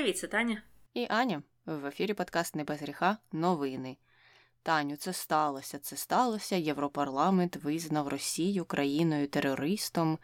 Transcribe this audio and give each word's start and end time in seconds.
Привіт, 0.00 0.18
це 0.18 0.26
Таня. 0.26 0.62
І 0.94 1.06
Аня 1.10 1.42
в 1.66 1.86
ефірі 1.86 2.14
подкаст 2.14 2.56
«Не 2.56 2.64
без 2.64 2.82
гріха. 2.82 3.16
Новини. 3.32 3.96
Таню, 4.62 4.96
це 4.96 5.12
сталося. 5.12 5.78
Це 5.78 5.96
сталося. 5.96 6.56
Європарламент 6.56 7.56
визнав 7.56 8.08
Росію 8.08 8.64
країною 8.64 9.28
терористом. 9.28 10.18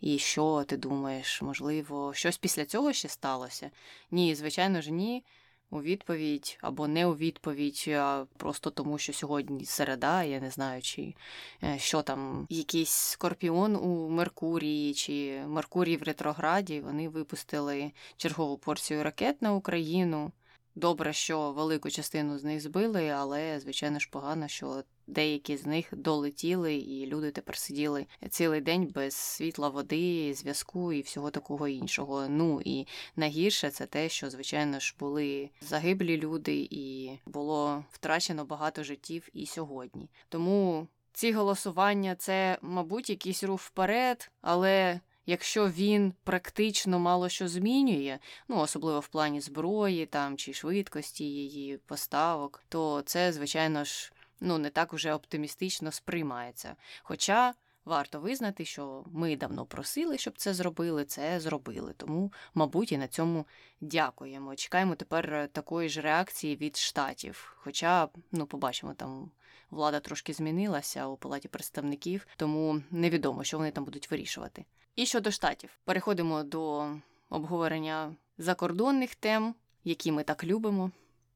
І 0.00 0.18
що 0.18 0.64
ти 0.68 0.76
думаєш? 0.76 1.42
Можливо, 1.42 2.14
щось 2.14 2.38
після 2.38 2.64
цього 2.64 2.92
ще 2.92 3.08
сталося? 3.08 3.70
Ні, 4.10 4.34
звичайно 4.34 4.80
ж, 4.80 4.92
ні. 4.92 5.24
У 5.70 5.82
відповідь 5.82 6.58
або 6.60 6.88
не 6.88 7.06
у 7.06 7.14
відповідь, 7.14 7.90
просто 8.36 8.70
тому, 8.70 8.98
що 8.98 9.12
сьогодні 9.12 9.64
середа, 9.64 10.22
я 10.22 10.40
не 10.40 10.50
знаю, 10.50 10.82
чи 10.82 11.14
е, 11.62 11.78
що 11.78 12.02
там, 12.02 12.46
якийсь 12.50 12.90
скорпіон 12.90 13.76
у 13.76 14.08
Меркурії, 14.08 14.94
чи 14.94 15.42
Меркурій 15.46 15.96
в 15.96 16.02
ретрограді. 16.02 16.80
Вони 16.80 17.08
випустили 17.08 17.92
чергову 18.16 18.58
порцію 18.58 19.02
ракет 19.02 19.42
на 19.42 19.54
Україну. 19.54 20.32
Добре, 20.74 21.12
що 21.12 21.52
велику 21.52 21.90
частину 21.90 22.38
з 22.38 22.44
них 22.44 22.60
збили, 22.60 23.08
але 23.08 23.60
звичайно 23.60 23.98
ж 23.98 24.08
погано, 24.10 24.48
що 24.48 24.82
деякі 25.06 25.56
з 25.56 25.66
них 25.66 25.88
долетіли, 25.92 26.74
і 26.74 27.06
люди 27.06 27.30
тепер 27.30 27.56
сиділи 27.56 28.06
цілий 28.30 28.60
день 28.60 28.86
без 28.94 29.14
світла, 29.14 29.68
води, 29.68 30.34
зв'язку 30.34 30.92
і 30.92 31.00
всього 31.00 31.30
такого 31.30 31.68
іншого. 31.68 32.28
Ну 32.28 32.62
і 32.64 32.86
найгірше 33.16 33.70
це 33.70 33.86
те, 33.86 34.08
що 34.08 34.30
звичайно 34.30 34.80
ж 34.80 34.94
були 34.98 35.50
загиблі 35.60 36.16
люди, 36.16 36.68
і 36.70 37.10
було 37.26 37.84
втрачено 37.90 38.44
багато 38.44 38.84
життів 38.84 39.28
і 39.32 39.46
сьогодні. 39.46 40.10
Тому 40.28 40.86
ці 41.12 41.32
голосування 41.32 42.14
це, 42.14 42.58
мабуть, 42.62 43.10
якийсь 43.10 43.44
рух 43.44 43.60
вперед, 43.60 44.30
але. 44.42 45.00
Якщо 45.28 45.68
він 45.68 46.14
практично 46.24 46.98
мало 46.98 47.28
що 47.28 47.48
змінює, 47.48 48.18
ну 48.48 48.58
особливо 48.58 49.00
в 49.00 49.08
плані 49.08 49.40
зброї 49.40 50.06
там 50.06 50.36
чи 50.36 50.52
швидкості 50.52 51.24
її 51.24 51.78
поставок, 51.86 52.62
то 52.68 53.02
це, 53.06 53.32
звичайно 53.32 53.84
ж, 53.84 54.12
ну 54.40 54.58
не 54.58 54.70
так 54.70 54.92
уже 54.92 55.14
оптимістично 55.14 55.92
сприймається. 55.92 56.76
Хоча 57.02 57.54
варто 57.84 58.20
визнати, 58.20 58.64
що 58.64 59.04
ми 59.12 59.36
давно 59.36 59.66
просили, 59.66 60.18
щоб 60.18 60.38
це 60.38 60.54
зробили, 60.54 61.04
це 61.04 61.40
зробили. 61.40 61.94
Тому, 61.96 62.32
мабуть, 62.54 62.92
і 62.92 62.98
на 62.98 63.08
цьому 63.08 63.46
дякуємо. 63.80 64.56
Чекаємо 64.56 64.94
тепер 64.94 65.48
такої 65.52 65.88
ж 65.88 66.00
реакції 66.00 66.56
від 66.56 66.76
штатів. 66.76 67.56
Хоча, 67.56 68.08
ну, 68.32 68.46
побачимо, 68.46 68.94
там 68.94 69.30
влада 69.70 70.00
трошки 70.00 70.32
змінилася 70.32 71.06
у 71.06 71.16
палаті 71.16 71.48
представників, 71.48 72.26
тому 72.36 72.82
невідомо, 72.90 73.44
що 73.44 73.58
вони 73.58 73.70
там 73.70 73.84
будуть 73.84 74.10
вирішувати. 74.10 74.64
І 74.96 75.06
щодо 75.06 75.30
штатів, 75.30 75.70
переходимо 75.84 76.42
до 76.42 76.90
обговорення 77.30 78.16
закордонних 78.38 79.14
тем, 79.14 79.54
які 79.84 80.12
ми 80.12 80.22
так 80.22 80.44
любимо. 80.44 80.90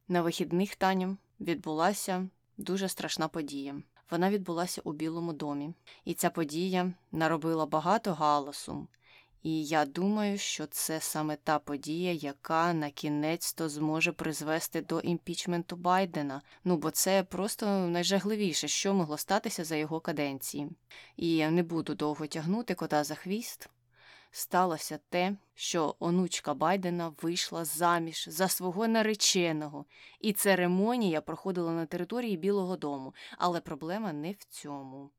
На 0.09 0.23
вихідних 0.23 0.77
Таням 0.77 1.19
відбулася 1.41 2.29
дуже 2.61 2.89
страшна 2.89 3.29
подія. 3.29 3.83
Вона 4.11 4.31
відбулася 4.31 4.81
у 4.85 4.93
Білому 4.93 5.33
домі, 5.33 5.75
і 6.05 6.15
ця 6.15 6.31
подія 6.31 6.93
наробила 7.13 7.67
багато 7.67 8.15
галасу. 8.15 8.87
І 9.43 9.65
я 9.65 9.85
думаю, 9.85 10.39
що 10.39 10.67
це 10.67 11.01
саме 11.01 11.37
та 11.37 11.59
подія, 11.59 12.13
яка 12.13 12.73
на 12.73 12.91
кінець 12.91 13.53
то 13.53 13.69
зможе 13.69 14.13
призвести 14.13 14.81
до 14.81 15.01
імпічменту 15.01 15.77
Байдена. 15.77 16.43
Ну 16.65 16.77
бо 16.77 16.91
це 16.91 17.23
просто 17.23 17.67
найжагливіше, 17.67 18.69
що 18.69 18.95
могло 18.95 19.19
статися 19.19 19.65
за 19.65 19.77
його 19.77 20.01
каденції. 20.01 20.69
І 21.17 21.37
я 21.37 21.51
не 21.51 21.63
буду 21.63 21.95
довго 21.95 22.27
тягнути 22.27 22.75
кота 22.75 23.05
за 23.05 23.15
хвіст 23.15 23.71
сталося 24.31 24.99
те, 25.09 25.37
що 25.55 25.97
онучка 25.99 26.55
Байдена 26.55 27.13
вийшла 27.23 27.65
заміж 27.65 28.29
за 28.29 28.49
свого 28.49 28.89
нареченого, 28.89 29.85
і 30.21 30.33
церемонія 30.33 31.21
проходила 31.21 31.73
на 31.73 31.87
території 31.87 32.37
Білого 32.37 32.77
Дому. 32.77 33.15
Але 33.39 33.61
проблема 33.61 34.13
не 34.13 34.33
в 34.33 34.45
цьому. 34.45 35.11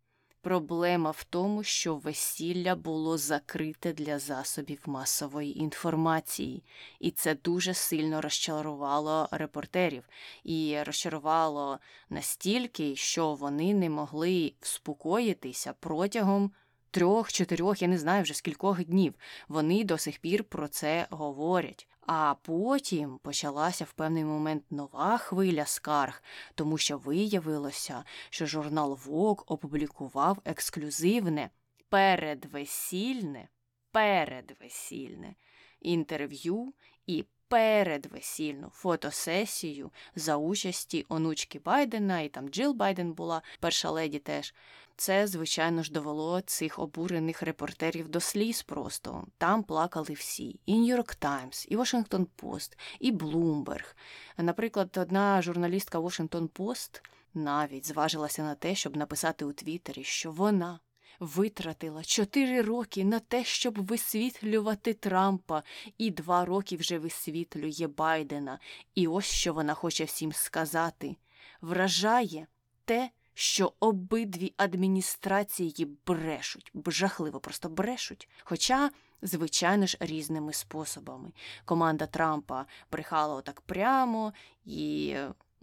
Проблема 0.44 1.12
в 1.12 1.24
тому, 1.24 1.63
що 1.63 1.96
весілля 1.96 2.75
було 2.75 3.18
закрите 3.18 3.94
для 3.94 4.19
засобів 4.19 4.81
масової 4.86 5.59
інформації, 5.59 6.63
і 7.00 7.12
це 7.12 7.36
дуже 7.36 7.74
сильно 7.74 8.22
розчарувало 8.22 9.28
репортерів 9.31 10.03
і 10.44 10.78
розчарувало 10.86 11.80
настільки, 12.09 12.96
що 12.96 13.34
вони 13.34 13.74
не 13.74 13.90
могли 13.90 14.53
вспокоїтися 14.59 15.74
протягом 15.80 16.52
трьох, 16.91 17.31
чотирьох, 17.31 17.81
я 17.81 17.88
не 17.88 17.97
знаю 17.97 18.24
вже 18.24 18.34
скількох 18.34 18.85
днів. 18.85 19.13
Вони 19.47 19.84
до 19.84 19.97
сих 19.97 20.19
пір 20.19 20.44
про 20.44 20.68
це 20.68 21.07
говорять. 21.09 21.88
А 22.07 22.35
потім 22.41 23.18
почалася 23.18 23.85
в 23.85 23.94
певний 23.94 24.25
момент 24.25 24.63
нова 24.72 25.18
хвиля 25.18 25.66
скарг, 25.66 26.24
тому 26.56 26.78
що 26.78 26.97
виявилося, 26.97 28.03
що 28.30 28.46
журнал 28.46 29.00
Vogue 29.06 29.44
опублікував 29.47 30.38
ексклюзивне 30.46 31.50
передвесільне, 31.90 33.50
передвесільне 33.91 35.35
інтерв'ю 35.81 36.74
і 37.07 37.25
передвесільну 37.51 38.69
фотосесію 38.73 39.91
за 40.16 40.38
участі 40.38 41.06
онучки 41.09 41.59
Байдена, 41.59 42.22
і 42.22 42.29
там 42.29 42.50
Джил 42.50 42.73
Байден 42.73 43.13
була, 43.13 43.41
перша 43.59 43.89
леді 43.89 44.19
теж. 44.19 44.53
Це, 44.95 45.28
звичайно 45.28 45.84
ж, 45.84 45.91
довело 45.91 46.41
цих 46.41 46.79
обурених 46.79 47.44
репортерів 47.44 48.09
до 48.09 48.19
сліз 48.19 48.63
просто. 48.63 49.28
Там 49.38 49.63
плакали 49.63 50.13
всі: 50.13 50.59
і 50.66 50.75
Нью-Йорк 50.75 51.16
Таймс, 51.16 51.66
і 51.69 51.78
Washington 51.78 52.25
Post, 52.38 52.78
і 53.00 53.12
Bloomberg. 53.12 53.95
Наприклад, 54.38 54.97
одна 54.97 55.41
журналістка 55.41 56.00
Washington 56.00 56.50
Post 56.50 57.01
навіть 57.33 57.88
зважилася 57.88 58.44
на 58.44 58.56
те, 58.56 58.75
щоб 58.75 58.97
написати 58.97 59.45
у 59.45 59.53
Твіттері, 59.53 60.03
що 60.03 60.31
вона. 60.31 60.79
Витратила 61.22 62.04
чотири 62.04 62.62
роки 62.62 63.06
на 63.06 63.20
те, 63.20 63.44
щоб 63.44 63.86
висвітлювати 63.86 64.94
Трампа, 64.94 65.64
і 65.98 66.12
два 66.12 66.46
роки 66.46 66.76
вже 66.76 67.00
висвітлює 67.00 67.88
Байдена. 67.88 68.59
І 68.96 69.08
ось 69.08 69.26
що 69.26 69.54
вона 69.54 69.74
хоче 69.74 70.04
всім 70.04 70.31
сказати: 70.34 71.16
вражає 71.62 72.48
те, 72.86 73.10
що 73.34 73.74
обидві 73.80 74.54
адміністрації 74.58 75.88
брешуть, 76.06 76.72
жахливо 76.88 77.40
просто 77.40 77.70
брешуть. 77.70 78.30
Хоча, 78.44 78.92
звичайно 79.22 79.86
ж, 79.88 79.98
різними 80.00 80.54
способами. 80.54 81.31
Команда 81.66 82.06
Трампа 82.06 82.66
брехала 82.92 83.36
отак 83.36 83.62
прямо 83.62 84.34
і. 84.66 85.16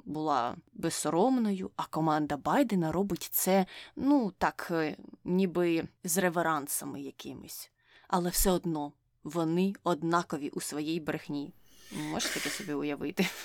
Була 0.05 0.57
безсоромною, 0.75 1.71
а 1.77 1.87
команда 1.87 2.37
Байдена 2.37 2.93
робить 2.93 3.29
це, 3.33 3.67
ну, 3.97 4.33
так, 4.39 4.69
е, 4.71 4.97
ніби 5.25 5.89
з 6.05 6.19
реверансами 6.19 7.01
якимись. 7.01 7.71
Але 8.09 8.31
все 8.31 8.51
одно 8.51 8.93
вони 9.25 9.75
однакові 9.85 10.49
у 10.49 10.61
своїй 10.61 11.01
брехні. 11.01 11.53
Можете 11.93 12.35
таке 12.35 12.51
собі 12.51 12.73
уявити? 12.73 13.27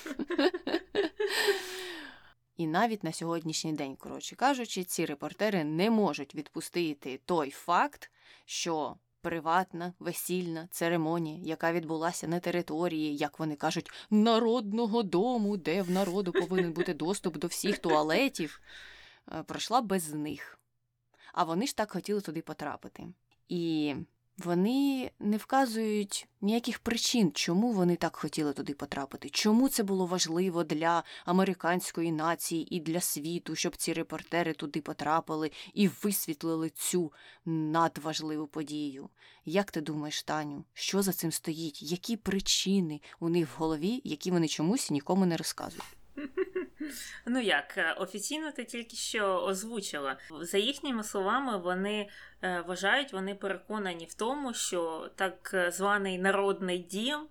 І 2.56 2.66
навіть 2.66 3.04
на 3.04 3.12
сьогоднішній 3.12 3.72
день, 3.72 3.96
коротше 3.96 4.36
кажучи, 4.36 4.84
ці 4.84 5.06
репортери 5.06 5.64
не 5.64 5.90
можуть 5.90 6.34
відпустити 6.34 7.20
той 7.24 7.50
факт, 7.50 8.10
що 8.44 8.96
приватна 9.24 9.92
весільна 9.98 10.68
церемонія, 10.70 11.40
яка 11.42 11.72
відбулася 11.72 12.28
на 12.28 12.40
території, 12.40 13.16
як 13.16 13.38
вони 13.38 13.56
кажуть, 13.56 13.90
народного 14.10 15.02
дому, 15.02 15.56
де 15.56 15.82
в 15.82 15.90
народу 15.90 16.32
повинен 16.32 16.72
бути 16.72 16.94
доступ 16.94 17.38
до 17.38 17.46
всіх 17.46 17.78
туалетів, 17.78 18.60
е, 19.32 19.42
пройшла 19.42 19.80
без 19.80 20.14
них. 20.14 20.58
А 21.32 21.44
вони 21.44 21.66
ж 21.66 21.76
так 21.76 21.92
хотіли 21.92 22.20
туди 22.20 22.42
потрапити. 22.42 23.04
І 23.48 23.94
вони 24.38 25.10
не 25.18 25.36
вказують 25.36 26.28
ніяких 26.40 26.78
причин, 26.78 27.32
чому 27.34 27.72
вони 27.72 27.96
так 27.96 28.16
хотіли 28.16 28.52
туди 28.52 28.74
потрапити, 28.74 29.30
чому 29.30 29.68
це 29.68 29.82
було 29.82 30.06
важливо 30.06 30.64
для 30.64 31.02
американської 31.24 32.12
нації 32.12 32.76
і 32.76 32.80
для 32.80 33.00
світу, 33.00 33.56
щоб 33.56 33.76
ці 33.76 33.92
репортери 33.92 34.52
туди 34.52 34.80
потрапили 34.80 35.50
і 35.74 35.88
висвітлили 35.88 36.70
цю 36.70 37.12
надважливу 37.44 38.46
подію. 38.46 39.08
Як 39.44 39.70
ти 39.70 39.80
думаєш, 39.80 40.22
Таню, 40.22 40.64
що 40.72 41.02
за 41.02 41.12
цим 41.12 41.32
стоїть? 41.32 41.82
Які 41.82 42.16
причини 42.16 43.00
у 43.20 43.28
них 43.28 43.48
в 43.48 43.58
голові, 43.58 44.00
які 44.04 44.30
вони 44.30 44.48
чомусь 44.48 44.90
нікому 44.90 45.26
не 45.26 45.36
розказують? 45.36 45.96
Ну 47.26 47.40
як, 47.40 47.78
е, 47.78 47.92
офіційно 47.92 48.52
ти 48.52 48.64
тільки 48.64 48.96
що 48.96 49.42
озвучила. 49.44 50.16
За 50.40 50.58
їхніми 50.58 51.04
словами, 51.04 51.58
вони 51.58 52.08
е, 52.42 52.60
вважають, 52.60 53.12
вони 53.12 53.34
переконані 53.34 54.06
в 54.06 54.14
тому, 54.14 54.54
що 54.54 55.10
так 55.16 55.68
званий 55.72 56.18
народний 56.18 56.78
дім 56.78 57.26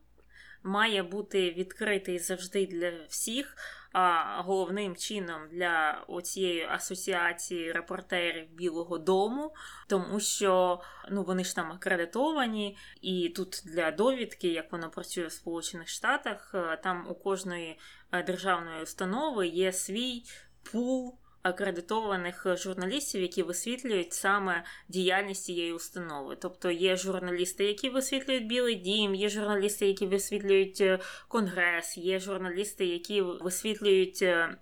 має 0.64 1.04
бути 1.04 1.52
відкритий 1.52 2.20
завжди 2.20 2.66
для 2.66 2.92
всіх. 3.10 3.58
А 3.94 4.42
головним 4.42 4.96
чином 4.96 5.42
для 5.52 6.06
цієї 6.24 6.64
асоціації 6.64 7.72
репортерів 7.72 8.50
Білого 8.50 8.98
Дому, 8.98 9.54
тому 9.88 10.20
що 10.20 10.82
ну 11.12 11.24
вони 11.24 11.44
ж 11.44 11.56
там 11.56 11.72
акредитовані, 11.72 12.78
і 13.02 13.30
тут 13.30 13.62
для 13.66 13.92
довідки, 13.92 14.48
як 14.48 14.72
воно 14.72 14.90
працює 14.90 15.28
в 15.28 15.32
Сполучених 15.32 15.88
Штатах, 15.88 16.52
е, 16.56 16.80
там 16.84 17.08
у 17.10 17.16
кожної 17.16 17.80
е, 18.12 18.24
державної 18.24 18.84
установи 18.84 19.48
є 19.48 19.72
свій 19.72 20.24
пул 20.72 21.18
акредитованих 21.44 22.46
журналістів, 22.58 23.22
які 23.22 23.44
висвітлюють 23.44 24.14
саме 24.14 24.64
діяльність 24.88 25.44
цієї 25.44 25.74
установи. 25.74 26.38
Тобто 26.42 26.72
є 26.72 26.96
журналісти, 26.96 27.66
які 27.66 27.90
висвітлюють 27.90 28.48
Білий 28.48 28.76
Дім, 28.76 29.16
є 29.16 29.30
журналісти, 29.30 29.88
які 29.88 30.06
висвітлюють 30.06 30.82
е, 30.82 31.00
Конгрес, 31.28 31.98
є 31.98 32.20
журналісти, 32.20 32.86
які 32.86 33.22
висвітлюють 33.22 34.22
е, 34.22 34.58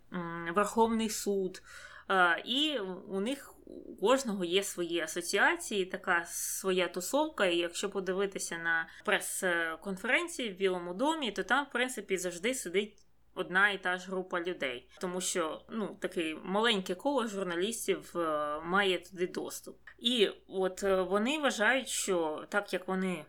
Верховний 0.56 1.10
суд. 1.10 1.62
Е, 2.10 2.44
і 2.46 2.80
у 3.08 3.20
них 3.20 3.54
у 3.66 3.96
кожного 3.96 4.46
є 4.46 4.64
свої 4.64 5.00
асоціації, 5.00 5.86
така 5.86 6.26
своя 6.26 6.88
тусовка. 6.88 7.46
І 7.46 7.58
якщо 7.58 7.90
подивитися 7.90 8.58
на 8.58 8.88
прес-конференції 9.06 10.50
в 10.50 10.58
Білому 10.58 10.94
домі, 10.94 11.32
то 11.32 11.44
там, 11.44 11.66
в 11.66 11.70
принципі, 11.72 12.18
завжди 12.18 12.54
сидить 12.54 12.98
одна 13.36 13.70
і 13.70 13.78
та 13.78 13.98
ж 13.98 14.08
група 14.08 14.42
людей, 14.42 14.90
тому 15.02 15.22
що 15.22 15.62
ну 15.70 15.98
таке 16.00 16.36
маленьке 16.44 16.96
коло 16.96 17.28
журналістів 17.28 18.14
е, 18.16 18.60
має 18.60 18.98
туди 18.98 19.28
доступ. 19.28 19.78
І 20.00 20.30
от 20.48 20.84
е, 20.84 21.02
вони 21.02 21.40
вважають, 21.40 21.88
що 21.88 22.46
так 22.50 22.74
як 22.74 22.88
вони. 22.88 23.26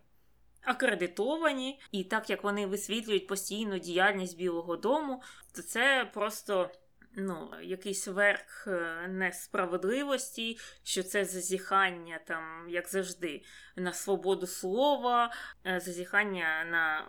Акредитовані, 0.65 1.81
і 1.93 2.05
так 2.05 2.31
як 2.31 2.45
вони 2.45 2.67
висвітлюють 2.67 3.27
постійну 3.27 3.79
діяльність 3.79 4.37
Білого 4.37 4.77
Дому, 4.77 5.23
то 5.55 5.63
це 5.63 6.11
просто 6.15 6.71
ну, 7.17 7.49
якийсь 7.63 8.09
верх 8.09 8.67
е, 8.67 9.09
несправедливості, 9.09 10.59
що 10.83 11.03
це 11.03 11.25
зазіхання, 11.25 12.21
там, 12.27 12.67
як 12.69 12.89
завжди, 12.89 13.43
на 13.77 13.93
свободу 13.93 14.47
слова, 14.47 15.33
е, 15.67 15.81
зазіхання 15.81 16.65
на 16.71 17.09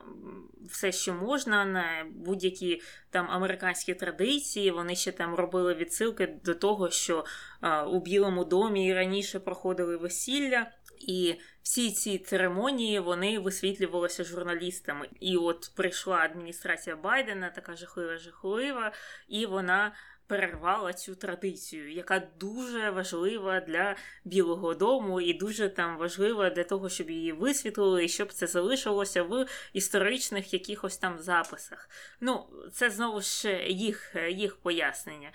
все, 0.70 0.92
що 0.92 1.14
можна, 1.14 1.66
на 1.66 2.06
будь-які 2.12 2.82
там 3.10 3.32
американські 3.32 3.94
традиції. 3.94 4.72
Вони 4.72 4.96
ще 4.96 5.12
там 5.12 5.36
робили 5.36 5.74
відсилки 5.74 6.28
до 6.44 6.56
того, 6.56 6.90
що 6.90 7.26
а, 7.62 7.82
е, 7.82 7.86
у 7.86 8.00
Білому 8.00 8.46
домі 8.46 8.94
раніше 8.94 9.40
проходили 9.40 9.98
весілля. 9.98 10.72
І 11.08 11.40
всі 11.62 11.92
ці 11.92 12.18
церемонії 12.18 13.00
вони 13.00 13.40
висвітлювалися 13.40 14.24
журналістами. 14.24 15.10
І 15.20 15.38
от 15.38 15.72
прийшла 15.76 16.18
адміністрація 16.18 16.96
Байдена, 16.96 17.50
така 17.50 17.76
жахлива, 17.76 18.18
жахлива, 18.18 18.92
і 19.28 19.46
вона. 19.46 19.92
Перервала 20.28 20.94
цю 20.94 21.16
традицію, 21.16 21.92
яка 21.92 22.28
дуже 22.40 22.90
важлива 22.90 23.60
для 23.60 23.96
Білого 24.26 24.74
Дому 24.74 25.22
і 25.22 25.34
дуже 25.34 25.70
там 25.70 25.98
важлива 25.98 26.50
для 26.50 26.64
того, 26.64 26.90
щоб 26.90 27.10
її 27.10 27.32
висвітлили, 27.32 28.06
і 28.06 28.10
щоб 28.10 28.34
це 28.34 28.48
залишилося 28.48 29.24
в 29.24 29.46
історичних 29.74 30.54
якихось 30.54 30.98
там 30.98 31.20
записах. 31.20 31.90
Ну, 32.20 32.46
це 32.74 32.90
знову 32.90 33.22
ж 33.22 33.64
їх, 33.68 34.16
їх 34.30 34.56
пояснення 34.56 35.32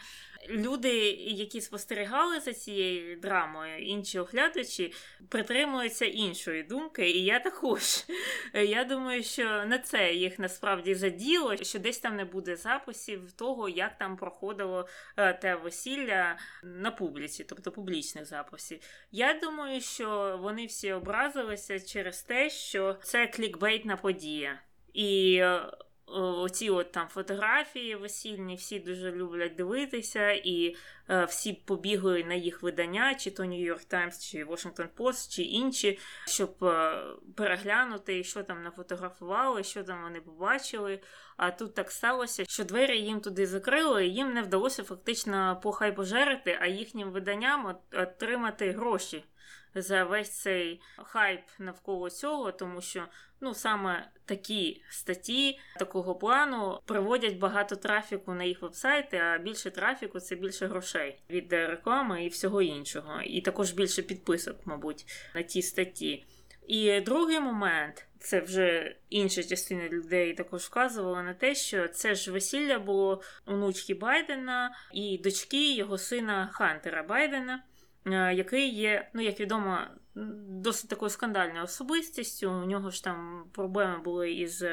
люди, 0.49 0.91
які 1.21 1.61
спостерігали 1.61 2.41
за 2.41 2.53
цією 2.53 3.17
драмою, 3.17 3.79
інші 3.79 4.19
оглядачі, 4.19 4.93
притримуються 5.29 6.05
іншої 6.05 6.63
думки, 6.63 7.11
і 7.11 7.25
я 7.25 7.41
також. 7.41 7.83
Я 8.55 8.85
думаю, 8.85 9.23
що 9.23 9.45
на 9.45 9.79
це 9.79 10.15
їх 10.15 10.39
насправді 10.39 10.95
заділо, 10.95 11.57
що 11.57 11.79
десь 11.79 11.99
там 11.99 12.17
не 12.17 12.25
буде 12.25 12.57
записів 12.57 13.33
того, 13.33 13.69
як 13.69 13.99
там 13.99 14.17
проходило 14.17 14.89
е, 15.17 15.33
те 15.33 15.55
весілля 15.55 16.39
на 16.63 16.91
публіці, 16.91 17.45
тобто 17.45 17.73
публічних 17.73 18.27
записів. 18.27 18.79
Я 19.13 19.39
думаю, 19.43 19.81
що 19.81 20.39
вони 20.43 20.67
всі 20.67 20.93
образилися 20.93 21.81
через 21.81 22.23
те, 22.23 22.51
що 22.51 22.97
це 23.03 23.27
клікбейтна 23.27 23.97
подія. 23.97 24.61
І 24.93 25.39
е, 25.43 25.63
оці 26.15 26.71
от 26.71 26.93
там 26.93 27.09
фотографії 27.09 27.97
весільні, 27.97 28.55
всі 28.55 28.79
дуже 28.79 29.13
люблять 29.13 29.55
дивитися, 29.55 30.31
і 30.31 30.77
е, 31.11 31.25
всі 31.25 31.53
побігли 31.53 32.25
на 32.25 32.35
їх 32.35 32.63
видання, 32.63 33.15
чи 33.15 33.31
то 33.31 33.43
York 33.43 33.95
Times, 33.95 34.31
чи 34.31 34.45
Washington 34.45 34.89
Post, 34.97 35.35
чи 35.35 35.43
інші, 35.43 35.99
щоб 36.27 36.65
е, 36.65 37.03
переглянути, 37.37 38.25
що 38.25 38.43
там 38.43 38.63
нафотографували, 38.63 39.63
що 39.63 39.85
там 39.85 40.03
вони 40.03 40.21
побачили. 40.21 41.01
А 41.37 41.51
тут 41.51 41.75
так 41.75 41.91
сталося, 41.91 42.45
що 42.49 42.65
двері 42.65 43.01
їм 43.01 43.21
туди 43.21 43.47
закрили, 43.47 44.07
і 44.07 44.15
їм 44.15 44.35
не 44.35 44.43
вдалося 44.43 44.83
фактично 44.83 45.61
похай 45.63 45.97
пожерити, 45.97 46.59
а 46.61 46.67
їхнім 46.67 47.11
виданням 47.11 47.77
отримати 47.93 48.71
гроші 48.71 49.25
за 49.75 50.05
весь 50.05 50.31
цей 50.31 50.81
хайп 50.97 51.41
навколо 51.59 52.11
цього, 52.11 52.53
тому 52.53 52.81
що 52.81 53.05
ну 53.41 53.55
саме 53.55 54.11
такі 54.25 54.83
статті 54.91 55.59
такого 55.79 56.15
плану 56.15 56.81
приводять 56.85 57.39
багато 57.39 57.77
трафіку 57.77 58.35
на 58.35 58.45
їх 58.45 58.63
вебсайти, 58.63 59.17
а 59.17 59.39
більше 59.39 59.71
трафіку 59.71 60.21
це 60.21 60.37
більше 60.37 60.67
грошей 60.67 61.23
від 61.31 61.53
реклами 61.53 62.25
і 62.25 62.29
всього 62.29 62.63
іншого, 62.63 63.23
і 63.23 63.41
також 63.41 63.73
більше 63.73 64.03
підписок, 64.03 64.57
мабуть, 64.65 65.07
на 65.35 65.43
ті 65.43 65.63
статті. 65.63 66.25
І 66.67 67.01
другий 67.01 67.41
момент. 67.41 68.05
Це 68.21 68.41
вже 68.41 68.97
інша 69.11 69.43
частина 69.43 69.89
людей 69.89 70.35
також 70.35 70.63
вказувала 70.63 71.23
на 71.23 71.35
те, 71.35 71.55
що 71.55 71.89
це 71.89 72.15
ж 72.15 72.33
весілля 72.33 72.79
було 72.79 73.23
онучки 73.47 73.95
Байдена 73.95 74.77
і 74.93 75.19
дочки 75.19 75.75
його 75.75 75.99
сина 75.99 76.49
Хантера 76.53 77.03
Байдена. 77.03 77.63
Е, 78.07 78.35
який 78.35 78.75
є, 78.75 79.09
ну, 79.15 79.23
як 79.23 79.41
відомо, 79.41 79.79
досить 80.49 80.91
такою 80.91 81.11
скандальною 81.11 81.65
особистістю. 81.65 82.51
У 82.51 82.65
нього 82.65 82.91
ж 82.91 83.05
там 83.05 83.45
проблеми 83.53 83.99
були 83.99 84.33
із 84.33 84.65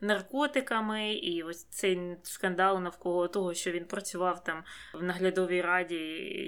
наркотиками, 0.00 1.12
і 1.12 1.42
ось 1.42 1.64
цей 1.64 2.16
скандал 2.22 2.80
навколо 2.80 3.28
того, 3.28 3.54
що 3.54 3.70
він 3.70 3.84
працював 3.84 4.44
там 4.44 4.64
в 4.94 5.02
наглядовій 5.02 5.62
раді 5.62 5.96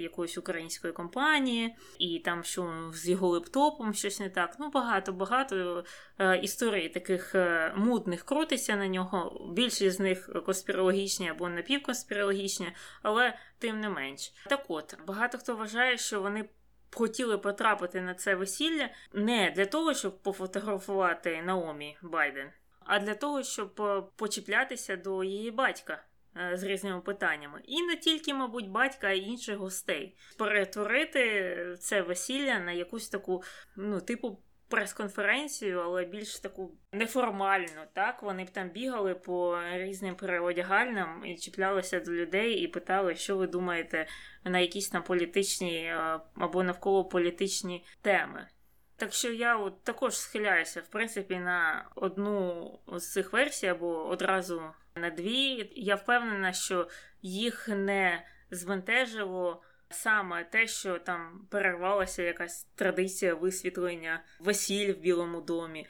якоїсь 0.01 0.37
української 0.37 0.93
компанії, 0.93 1.75
і 1.99 2.19
там 2.19 2.43
що 2.43 2.91
з 2.93 3.09
його 3.09 3.27
лептопом 3.27 3.93
щось 3.93 4.19
не 4.19 4.29
так. 4.29 4.55
Ну, 4.59 4.71
багато-багато 4.71 5.83
е, 6.19 6.37
історій 6.37 6.89
таких 6.89 7.35
е, 7.35 7.73
мутних 7.75 8.23
крутиться 8.23 8.75
на 8.75 8.87
нього. 8.87 9.47
Більшість 9.53 9.97
з 9.97 9.99
них 9.99 10.29
конспірологічні 10.45 11.29
або 11.29 11.49
напівконспірологічні, 11.49 12.71
але 13.01 13.37
тим 13.59 13.79
не 13.79 13.89
менш. 13.89 14.33
Так 14.49 14.65
от, 14.67 14.97
багато 15.07 15.37
хто 15.37 15.55
вважає, 15.55 15.97
що 15.97 16.21
вони 16.21 16.49
хотіли 16.95 17.37
потрапити 17.37 18.01
на 18.01 18.13
це 18.13 18.35
весілля 18.35 18.89
не 19.13 19.51
для 19.55 19.65
того, 19.65 19.93
щоб 19.93 20.21
пофотографувати 20.21 21.41
Наомі 21.41 21.97
Байден, 22.01 22.49
а 22.79 22.99
для 22.99 23.15
того, 23.15 23.43
щоб 23.43 23.81
е, 23.81 24.03
почіплятися 24.15 24.95
до 24.95 25.23
її 25.23 25.51
батька. 25.51 26.03
Е, 26.37 26.57
з 26.57 26.63
різними 26.63 27.01
питаннями, 27.01 27.61
і 27.63 27.81
не 27.81 27.95
тільки, 27.95 28.33
мабуть, 28.33 28.69
батька, 28.69 29.07
а 29.07 29.11
й 29.11 29.29
інших 29.29 29.57
гостей, 29.57 30.15
перетворити 30.37 31.77
це 31.79 32.01
весілля 32.01 32.59
на 32.59 32.71
якусь 32.71 33.09
таку, 33.09 33.43
ну, 33.75 34.01
типу, 34.01 34.39
прес-конференцію, 34.71 35.79
але 35.79 36.05
більш 36.05 36.39
таку 36.39 36.71
неформальну. 36.91 37.81
Так 37.93 38.23
вони 38.23 38.43
б 38.43 38.49
там 38.49 38.69
бігали 38.69 39.15
по 39.15 39.59
різним 39.73 40.15
переодягальням 40.15 41.25
і 41.25 41.35
чіплялися 41.35 41.99
до 41.99 42.11
людей 42.11 42.53
і 42.53 42.67
питали, 42.67 43.15
що 43.15 43.37
ви 43.37 43.47
думаєте 43.47 44.07
на 44.43 44.59
якісь 44.59 44.89
там 44.89 45.03
політичні 45.03 45.83
е, 45.83 46.19
або 46.35 46.63
навколо 46.63 47.05
політичні 47.05 47.85
теми. 48.01 48.47
Так 48.95 49.13
що 49.13 49.31
я 49.31 49.57
от 49.57 49.83
також 49.83 50.17
схиляюся, 50.17 50.81
в 50.81 50.87
принципі, 50.87 51.35
на 51.35 51.89
одну 51.95 52.79
з 52.87 53.11
цих 53.11 53.33
версій 53.33 53.67
або 53.67 54.07
одразу 54.07 54.63
на 54.95 55.09
дві. 55.09 55.71
Я 55.75 55.95
впевнена, 55.95 56.53
що 56.53 56.87
їх 57.21 57.67
не 57.67 58.25
збентежило 58.51 59.63
саме 59.95 60.43
те, 60.43 60.67
що 60.67 60.99
там 60.99 61.47
перервалася 61.49 62.23
якась 62.23 62.63
традиція 62.63 63.35
висвітлення 63.35 64.23
весіль 64.39 64.93
в 64.93 64.97
Білому 64.97 65.41
домі. 65.41 65.87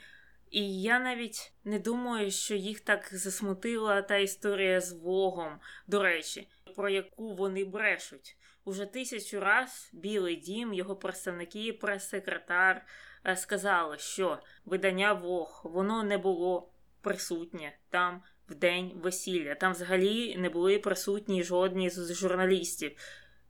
І 0.50 0.82
я 0.82 0.98
навіть 0.98 1.52
не 1.64 1.78
думаю, 1.78 2.30
що 2.30 2.54
їх 2.54 2.80
так 2.80 3.08
засмутила 3.12 4.02
та 4.02 4.16
історія 4.16 4.80
з 4.80 4.92
Богом, 4.92 5.60
до 5.86 6.02
речі, 6.02 6.48
про 6.76 6.88
яку 6.88 7.34
вони 7.34 7.64
брешуть. 7.64 8.36
Уже 8.64 8.86
тисячу 8.86 9.40
раз 9.40 9.90
Білий 9.92 10.36
дім, 10.36 10.74
його 10.74 10.96
представники, 10.96 11.72
прес-секретар 11.72 12.86
е, 13.26 13.36
сказали, 13.36 13.98
що 13.98 14.38
видання 14.64 15.12
Вог 15.12 15.60
воно 15.64 16.02
не 16.02 16.18
було 16.18 16.72
присутнє 17.00 17.72
там 17.90 18.22
в 18.48 18.54
день 18.54 18.92
весілля. 18.94 19.54
Там 19.54 19.72
взагалі 19.72 20.36
не 20.36 20.50
були 20.50 20.78
присутні 20.78 21.42
жодні 21.42 21.90
з 21.90 22.14
журналістів. 22.14 22.96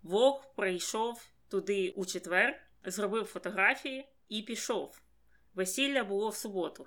Вог 0.02 0.54
прийшов 0.56 1.26
туди 1.48 1.94
у 1.96 2.04
четвер, 2.04 2.62
зробив 2.84 3.24
фотографії 3.24 4.08
і 4.28 4.42
пішов. 4.42 5.00
Весілля 5.54 6.04
було 6.04 6.28
в 6.28 6.36
суботу. 6.36 6.86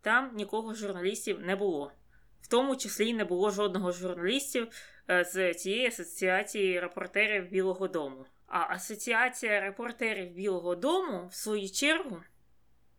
там 0.00 0.30
нікого 0.34 0.74
журналістів 0.74 1.40
не 1.40 1.56
було. 1.56 1.92
В 2.40 2.48
тому 2.48 2.76
числі 2.76 3.14
не 3.14 3.24
було 3.24 3.50
жодного 3.50 3.92
журналістів 3.92 4.68
е, 5.10 5.24
з 5.24 5.54
цієї 5.54 5.86
асоціації 5.86 6.80
репортерів 6.80 7.48
Білого 7.50 7.88
Дому. 7.88 8.26
А 8.46 8.74
асоціація 8.74 9.60
репортерів 9.60 10.30
Білого 10.30 10.74
Дому, 10.74 11.26
в 11.26 11.34
свою 11.34 11.70
чергу, 11.70 12.22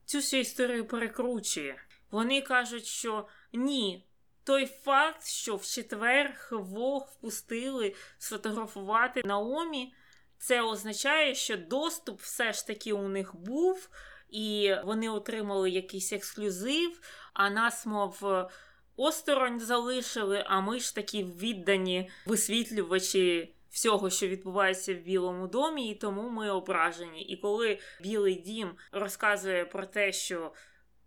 цю 0.05 0.17
всю 0.17 0.41
історію 0.41 0.85
перекручує. 0.87 1.75
Вони 2.11 2.41
кажуть, 2.41 2.85
що 2.85 3.27
ні. 3.53 4.04
Той 4.45 4.65
факт, 4.65 5.27
що 5.27 5.55
в 5.55 5.65
четвер 5.65 6.33
Хвох 6.37 7.07
впустили 7.07 7.95
сфотографувати 8.17 9.21
Наомі, 9.25 9.93
це 10.37 10.61
означає, 10.61 11.35
що 11.35 11.57
доступ 11.57 12.21
все 12.21 12.53
ж 12.53 12.67
таки 12.67 12.93
у 12.93 13.07
них 13.07 13.35
був, 13.35 13.89
і 14.29 14.75
вони 14.85 15.09
отримали 15.09 15.69
якийсь 15.69 16.13
ексклюзив, 16.13 17.01
а 17.33 17.49
нас, 17.49 17.85
мов, 17.85 18.47
осторонь 18.95 19.59
залишили, 19.59 20.43
а 20.47 20.61
ми 20.61 20.79
ж 20.79 20.95
такі 20.95 21.23
віддані 21.23 22.09
висвітлювачі 22.25 23.55
всього, 23.69 24.09
що 24.09 24.27
відбувається 24.27 24.93
в 24.93 24.97
Білому 24.97 25.47
домі, 25.47 25.89
і 25.89 25.95
тому 25.95 26.29
ми 26.29 26.49
ображені. 26.49 27.21
І 27.21 27.37
коли 27.37 27.79
Білий 28.01 28.35
Дім 28.35 28.71
розказує 28.91 29.65
про 29.65 29.85
те, 29.85 30.11
що 30.11 30.53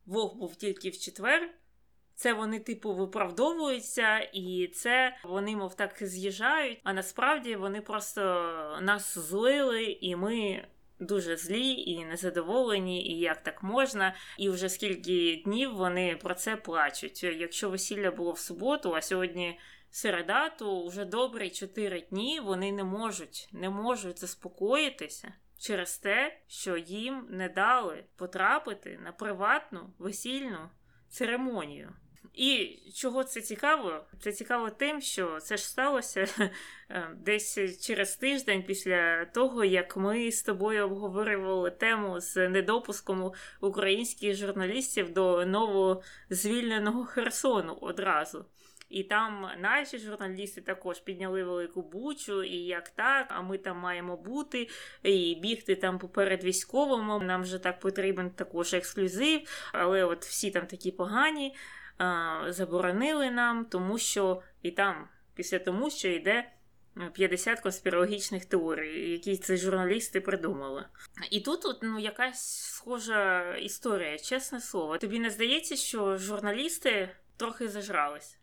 Вог 0.06 0.34
був 0.34 0.56
тільки 0.56 0.90
в 0.90 0.98
четвер. 0.98 1.54
Це 2.18 2.32
вони, 2.32 2.60
типу, 2.60 2.94
виправдовуються, 2.94 4.18
і 4.18 4.70
це 4.74 5.16
вони, 5.24 5.56
мов 5.56 5.74
так, 5.74 5.96
з'їжджають. 6.00 6.80
А 6.84 6.92
насправді 6.92 7.56
вони 7.56 7.80
просто 7.80 8.20
нас 8.82 9.18
злили, 9.18 9.84
і 9.84 10.16
ми 10.16 10.64
дуже 11.00 11.36
злі 11.36 11.70
і 11.70 12.04
незадоволені, 12.04 13.06
і 13.06 13.18
як 13.18 13.42
так 13.42 13.62
можна. 13.62 14.14
І 14.38 14.48
вже 14.48 14.68
скільки 14.68 15.42
днів 15.44 15.74
вони 15.74 16.18
про 16.22 16.34
це 16.34 16.56
плачуть. 16.56 17.22
Якщо 17.22 17.70
весілля 17.70 18.10
було 18.10 18.32
в 18.32 18.38
суботу, 18.38 18.94
а 18.94 19.02
сьогодні 19.02 19.58
середа, 19.90 20.48
то 20.48 20.86
вже 20.86 21.04
добрі 21.04 21.50
чотири 21.50 22.00
дні 22.00 22.40
вони 22.40 22.72
не 22.72 22.84
можуть, 22.84 23.48
не 23.52 23.70
можуть 23.70 24.18
заспокоїтися. 24.18 25.32
Через 25.58 25.98
те, 25.98 26.38
що 26.46 26.76
їм 26.76 27.26
не 27.30 27.48
дали 27.48 28.04
потрапити 28.16 28.98
на 29.04 29.12
приватну 29.12 29.92
весільну 29.98 30.58
церемонію. 31.08 31.92
І 32.34 32.78
чого 32.94 33.24
це 33.24 33.40
цікаво? 33.40 34.04
Це 34.20 34.32
цікаво 34.32 34.70
тим, 34.70 35.00
що 35.00 35.40
це 35.40 35.56
ж 35.56 35.68
сталося 35.68 36.26
е, 36.90 37.08
десь 37.16 37.80
через 37.86 38.16
тиждень 38.16 38.62
після 38.62 39.24
того, 39.24 39.64
як 39.64 39.96
ми 39.96 40.32
з 40.32 40.42
тобою 40.42 40.84
обговорювали 40.84 41.70
тему 41.70 42.20
з 42.20 42.48
недопуском 42.48 43.32
українських 43.60 44.36
журналістів 44.36 45.12
до 45.12 45.46
новозвільненого 45.46 47.04
Херсону 47.04 47.78
одразу. 47.80 48.44
І 48.88 49.02
там 49.02 49.48
наші 49.58 49.98
журналісти 49.98 50.60
також 50.60 51.00
підняли 51.00 51.44
велику 51.44 51.82
бучу, 51.82 52.42
і 52.42 52.56
як 52.56 52.88
так, 52.88 53.26
а 53.28 53.42
ми 53.42 53.58
там 53.58 53.78
маємо 53.78 54.16
бути, 54.16 54.68
і 55.02 55.34
бігти 55.42 55.74
там 55.74 55.98
поперед 55.98 56.44
військовому. 56.44 57.18
Нам 57.18 57.42
вже 57.42 57.58
так 57.58 57.80
потрібен 57.80 58.30
також 58.30 58.74
ексклюзив, 58.74 59.40
але 59.72 60.04
от 60.04 60.24
всі 60.24 60.50
там 60.50 60.66
такі 60.66 60.90
погані 60.90 61.54
заборонили 62.48 63.30
нам, 63.30 63.64
тому 63.64 63.98
що 63.98 64.42
і 64.62 64.70
там, 64.70 65.08
після 65.34 65.58
тому, 65.58 65.90
що 65.90 66.08
йде. 66.08 66.52
50 67.12 67.60
конспірологічних 67.60 68.44
теорій, 68.44 69.10
які 69.10 69.36
ці 69.36 69.56
журналісти 69.56 70.20
придумали. 70.20 70.84
І 71.30 71.40
тут 71.40 71.64
от, 71.64 71.78
ну, 71.82 71.98
якась 71.98 72.64
схожа 72.74 73.54
історія, 73.56 74.18
чесне 74.18 74.60
слово. 74.60 74.98
Тобі 74.98 75.18
не 75.18 75.30
здається, 75.30 75.76
що 75.76 76.16
журналісти 76.16 77.10
трохи 77.36 77.68
зажрались? 77.68 78.38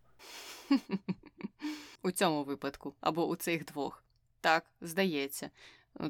У 2.01 2.11
цьому 2.11 2.43
випадку 2.43 2.93
або 3.01 3.27
у 3.27 3.35
цих 3.35 3.65
двох. 3.65 4.03
Так, 4.41 4.65
здається. 4.81 5.49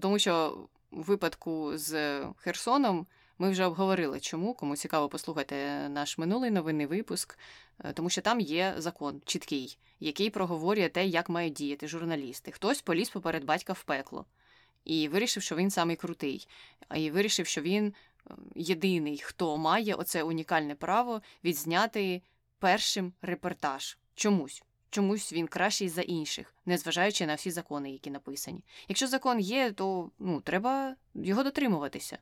Тому 0.02 0.20
що 0.20 0.58
у 0.92 1.02
випадку 1.02 1.78
з 1.78 2.22
Херсоном 2.38 3.08
ми 3.40 3.50
вже 3.50 3.66
обговорили, 3.66 4.20
чому, 4.20 4.54
кому 4.54 4.76
цікаво 4.76 5.10
послухати 5.10 5.56
наш 5.90 6.18
минулий 6.18 6.52
новинний 6.52 6.86
випуск, 6.86 7.38
е, 7.80 7.94
тому 7.94 8.10
що 8.10 8.22
там 8.22 8.40
є 8.40 8.74
закон 8.78 9.22
чіткий, 9.26 9.78
який 10.00 10.30
проговорює 10.30 10.90
те, 10.90 11.06
як 11.06 11.30
мають 11.30 11.54
діяти 11.54 11.88
журналісти. 11.88 12.52
Хтось 12.52 12.82
поліз 12.82 13.10
поперед 13.10 13.44
батька 13.44 13.74
в 13.74 13.84
пекло 13.84 14.26
і 14.86 15.08
вирішив, 15.08 15.44
що 15.44 15.56
він 15.56 15.72
самий 15.72 15.96
крутий, 15.96 16.48
і 16.96 17.12
вирішив, 17.12 17.48
що 17.48 17.62
він 17.62 17.88
е, 17.88 18.34
єдиний, 18.56 19.18
хто 19.18 19.58
має 19.58 19.96
оце 19.96 20.24
унікальне 20.24 20.76
право 20.76 21.22
відзняти 21.44 22.22
першим 22.60 23.14
репортаж. 23.22 23.98
Чомусь. 24.16 24.64
Чомусь 24.90 25.34
він 25.34 25.48
кращий 25.48 25.90
за 25.90 26.02
інших, 26.02 26.54
незважаючи 26.66 27.26
на 27.26 27.36
всі 27.36 27.52
закони, 27.52 27.92
які 27.92 28.12
написані. 28.12 28.64
Якщо 28.88 29.08
закон 29.08 29.40
є, 29.40 29.72
то 29.72 30.12
ну, 30.20 30.42
треба 30.42 30.96
його 31.14 31.44
дотримуватися 31.44 32.18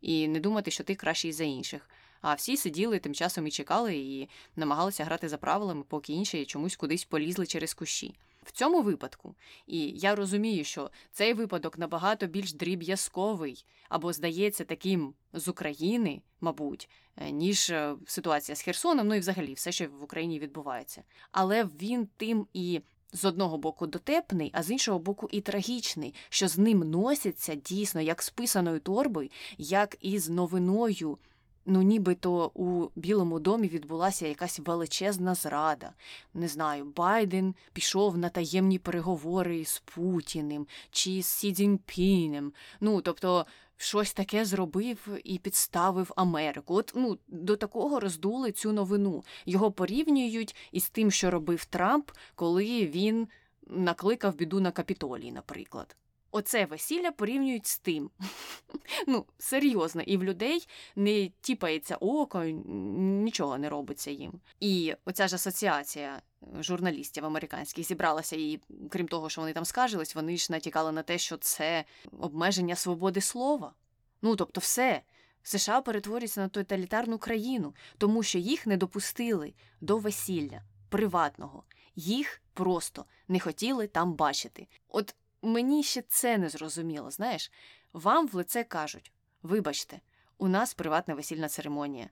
і 0.00 0.28
не 0.28 0.40
думати, 0.40 0.70
що 0.70 0.84
ти 0.84 0.94
кращий 0.94 1.32
за 1.32 1.44
інших. 1.44 1.90
А 2.20 2.34
всі 2.34 2.56
сиділи 2.56 2.98
тим 2.98 3.14
часом 3.14 3.46
і 3.46 3.50
чекали, 3.50 3.96
і 3.96 4.28
намагалися 4.56 5.04
грати 5.04 5.28
за 5.28 5.38
правилами, 5.38 5.84
поки 5.88 6.12
інші 6.12 6.44
чомусь 6.44 6.76
кудись 6.76 7.04
полізли 7.04 7.46
через 7.46 7.74
кущі. 7.74 8.14
В 8.42 8.52
цьому 8.52 8.82
випадку, 8.82 9.34
і 9.66 9.78
я 9.88 10.14
розумію, 10.14 10.64
що 10.64 10.90
цей 11.12 11.34
випадок 11.34 11.78
набагато 11.78 12.26
більш 12.26 12.52
дріб'язковий 12.52 13.64
або 13.88 14.12
здається 14.12 14.64
таким 14.64 15.14
з 15.32 15.48
України, 15.48 16.22
мабуть, 16.40 16.90
е, 17.16 17.30
ніж 17.30 17.70
е, 17.70 17.96
ситуація 18.06 18.56
з 18.56 18.62
Херсоном, 18.62 19.08
ну 19.08 19.14
і 19.14 19.18
взагалі 19.18 19.54
все, 19.54 19.72
що 19.72 19.88
в 19.88 20.02
Україні 20.02 20.38
відбувається. 20.38 21.02
Але 21.32 21.64
він 21.64 22.08
тим 22.16 22.46
і. 22.52 22.80
З 23.12 23.24
одного 23.24 23.58
боку 23.58 23.86
дотепний, 23.86 24.50
а 24.54 24.62
з 24.62 24.70
іншого 24.70 24.98
боку, 24.98 25.28
і 25.32 25.40
трагічний, 25.40 26.14
що 26.28 26.48
з 26.48 26.58
ним 26.58 26.78
носяться 26.78 27.54
дійсно 27.54 28.00
як 28.00 28.22
з 28.22 28.30
писаною 28.30 28.80
торбою, 28.80 29.28
як 29.58 29.96
із 30.00 30.28
новиною 30.28 31.18
ну 31.66 31.82
нібито 31.82 32.50
у 32.54 32.88
Білому 32.96 33.40
домі 33.40 33.68
відбулася 33.68 34.26
якась 34.26 34.58
величезна 34.58 35.34
зрада. 35.34 35.92
Не 36.34 36.48
знаю, 36.48 36.84
Байден 36.84 37.54
пішов 37.72 38.18
на 38.18 38.28
таємні 38.28 38.78
переговори 38.78 39.64
з 39.64 39.82
Путіним 39.94 40.66
чи 40.90 41.22
з 41.22 41.26
Сі 41.26 41.52
Цзіньпінем. 41.52 42.52
Ну, 42.80 43.00
тобто. 43.00 43.46
Щось 43.76 44.12
таке 44.12 44.44
зробив 44.44 45.18
і 45.24 45.38
підставив 45.38 46.12
Америку. 46.16 46.74
От 46.74 46.92
ну 46.94 47.18
до 47.28 47.56
такого 47.56 48.00
роздули 48.00 48.52
цю 48.52 48.72
новину. 48.72 49.24
Його 49.46 49.72
порівнюють 49.72 50.56
із 50.72 50.90
тим, 50.90 51.10
що 51.10 51.30
робив 51.30 51.64
Трамп, 51.64 52.10
коли 52.34 52.86
він 52.86 53.28
накликав 53.66 54.34
біду 54.34 54.60
на 54.60 54.70
капітолій, 54.70 55.32
наприклад. 55.32 55.96
Оце 56.36 56.64
весілля 56.64 57.12
порівнюють 57.12 57.66
з 57.66 57.78
тим. 57.78 58.10
Ну, 59.06 59.26
серйозно, 59.38 60.02
і 60.02 60.16
в 60.16 60.24
людей 60.24 60.68
не 60.96 61.30
тіпається 61.40 61.96
око, 61.96 62.44
нічого 62.44 63.58
не 63.58 63.68
робиться 63.68 64.10
їм. 64.10 64.32
І 64.60 64.94
оця 65.04 65.28
ж 65.28 65.34
асоціація 65.34 66.22
журналістів 66.60 67.24
американських 67.24 67.86
зібралася, 67.86 68.36
і 68.36 68.60
крім 68.90 69.08
того, 69.08 69.30
що 69.30 69.40
вони 69.40 69.52
там 69.52 69.64
скаржились, 69.64 70.14
вони 70.14 70.36
ж 70.36 70.52
натякали 70.52 70.92
на 70.92 71.02
те, 71.02 71.18
що 71.18 71.36
це 71.36 71.84
обмеження 72.20 72.76
свободи 72.76 73.20
слова. 73.20 73.74
Ну, 74.22 74.36
тобто, 74.36 74.60
все. 74.60 75.02
США 75.42 75.80
перетворюється 75.80 76.40
на 76.40 76.48
тоталітарну 76.48 77.18
країну, 77.18 77.74
тому 77.98 78.22
що 78.22 78.38
їх 78.38 78.66
не 78.66 78.76
допустили 78.76 79.54
до 79.80 79.98
весілля 79.98 80.62
приватного, 80.88 81.64
їх 81.96 82.42
просто 82.54 83.04
не 83.28 83.40
хотіли 83.40 83.86
там 83.86 84.14
бачити. 84.14 84.66
От 84.88 85.14
Мені 85.42 85.82
ще 85.82 86.02
це 86.02 86.38
не 86.38 86.48
зрозуміло, 86.48 87.10
знаєш, 87.10 87.52
вам 87.92 88.26
в 88.28 88.34
лице 88.34 88.64
кажуть: 88.64 89.12
вибачте, 89.42 90.00
у 90.38 90.48
нас 90.48 90.74
приватна 90.74 91.14
весільна 91.14 91.48
церемонія. 91.48 92.08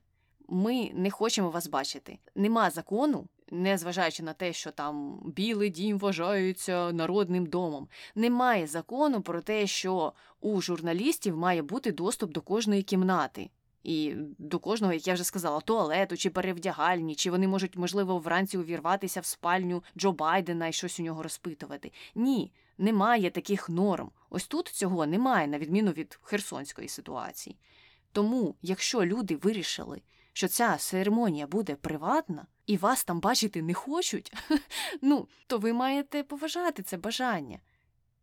Ми 0.47 0.91
не 0.93 1.11
хочемо 1.11 1.49
вас 1.49 1.67
бачити. 1.67 2.19
Нема 2.35 2.69
закону, 2.69 3.27
незважаючи 3.51 4.23
на 4.23 4.33
те, 4.33 4.53
що 4.53 4.71
там 4.71 5.21
Білий 5.25 5.69
дім 5.69 5.97
вважається 5.97 6.91
народним 6.91 7.45
домом. 7.45 7.87
Немає 8.15 8.67
закону 8.67 9.21
про 9.21 9.41
те, 9.41 9.67
що 9.67 10.13
у 10.41 10.61
журналістів 10.61 11.37
має 11.37 11.61
бути 11.61 11.91
доступ 11.91 12.31
до 12.31 12.41
кожної 12.41 12.83
кімнати. 12.83 13.49
І 13.83 14.13
до 14.37 14.59
кожного, 14.59 14.93
як 14.93 15.07
я 15.07 15.13
вже 15.13 15.23
сказала, 15.23 15.61
туалету 15.61 16.17
чи 16.17 16.29
перевдягальні, 16.29 17.15
чи 17.15 17.31
вони 17.31 17.47
можуть, 17.47 17.77
можливо, 17.77 18.19
вранці 18.19 18.57
увірватися 18.57 19.19
в 19.19 19.25
спальню 19.25 19.83
Джо 19.97 20.11
Байдена 20.11 20.67
і 20.67 20.73
щось 20.73 20.99
у 20.99 21.03
нього 21.03 21.23
розпитувати. 21.23 21.91
Ні, 22.15 22.51
немає 22.77 23.29
таких 23.29 23.69
норм. 23.69 24.11
Ось 24.29 24.47
тут 24.47 24.67
цього 24.67 25.05
немає, 25.05 25.47
на 25.47 25.59
відміну 25.59 25.91
від 25.91 26.19
херсонської 26.21 26.87
ситуації. 26.87 27.57
Тому, 28.11 28.55
якщо 28.61 29.05
люди 29.05 29.35
вирішили, 29.35 30.01
що 30.33 30.47
ця 30.47 30.77
церемонія 30.77 31.47
буде 31.47 31.75
приватна 31.75 32.47
і 32.65 32.77
вас 32.77 33.03
там 33.03 33.19
бачити 33.19 33.61
не 33.61 33.73
хочуть, 33.73 34.33
ну, 35.01 35.27
то 35.47 35.57
ви 35.57 35.73
маєте 35.73 36.23
поважати 36.23 36.83
це 36.83 36.97
бажання. 36.97 37.59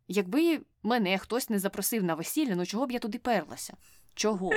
Якби 0.09 0.61
мене 0.83 1.19
хтось 1.19 1.51
не 1.51 1.59
запросив 1.59 2.05
на 2.05 2.15
весілля, 2.15 2.57
ну 2.57 2.67
чого 2.67 2.87
б 2.87 2.93
я 2.93 2.99
туди 2.99 3.19
перлася? 3.19 3.77
Чого? 4.15 4.51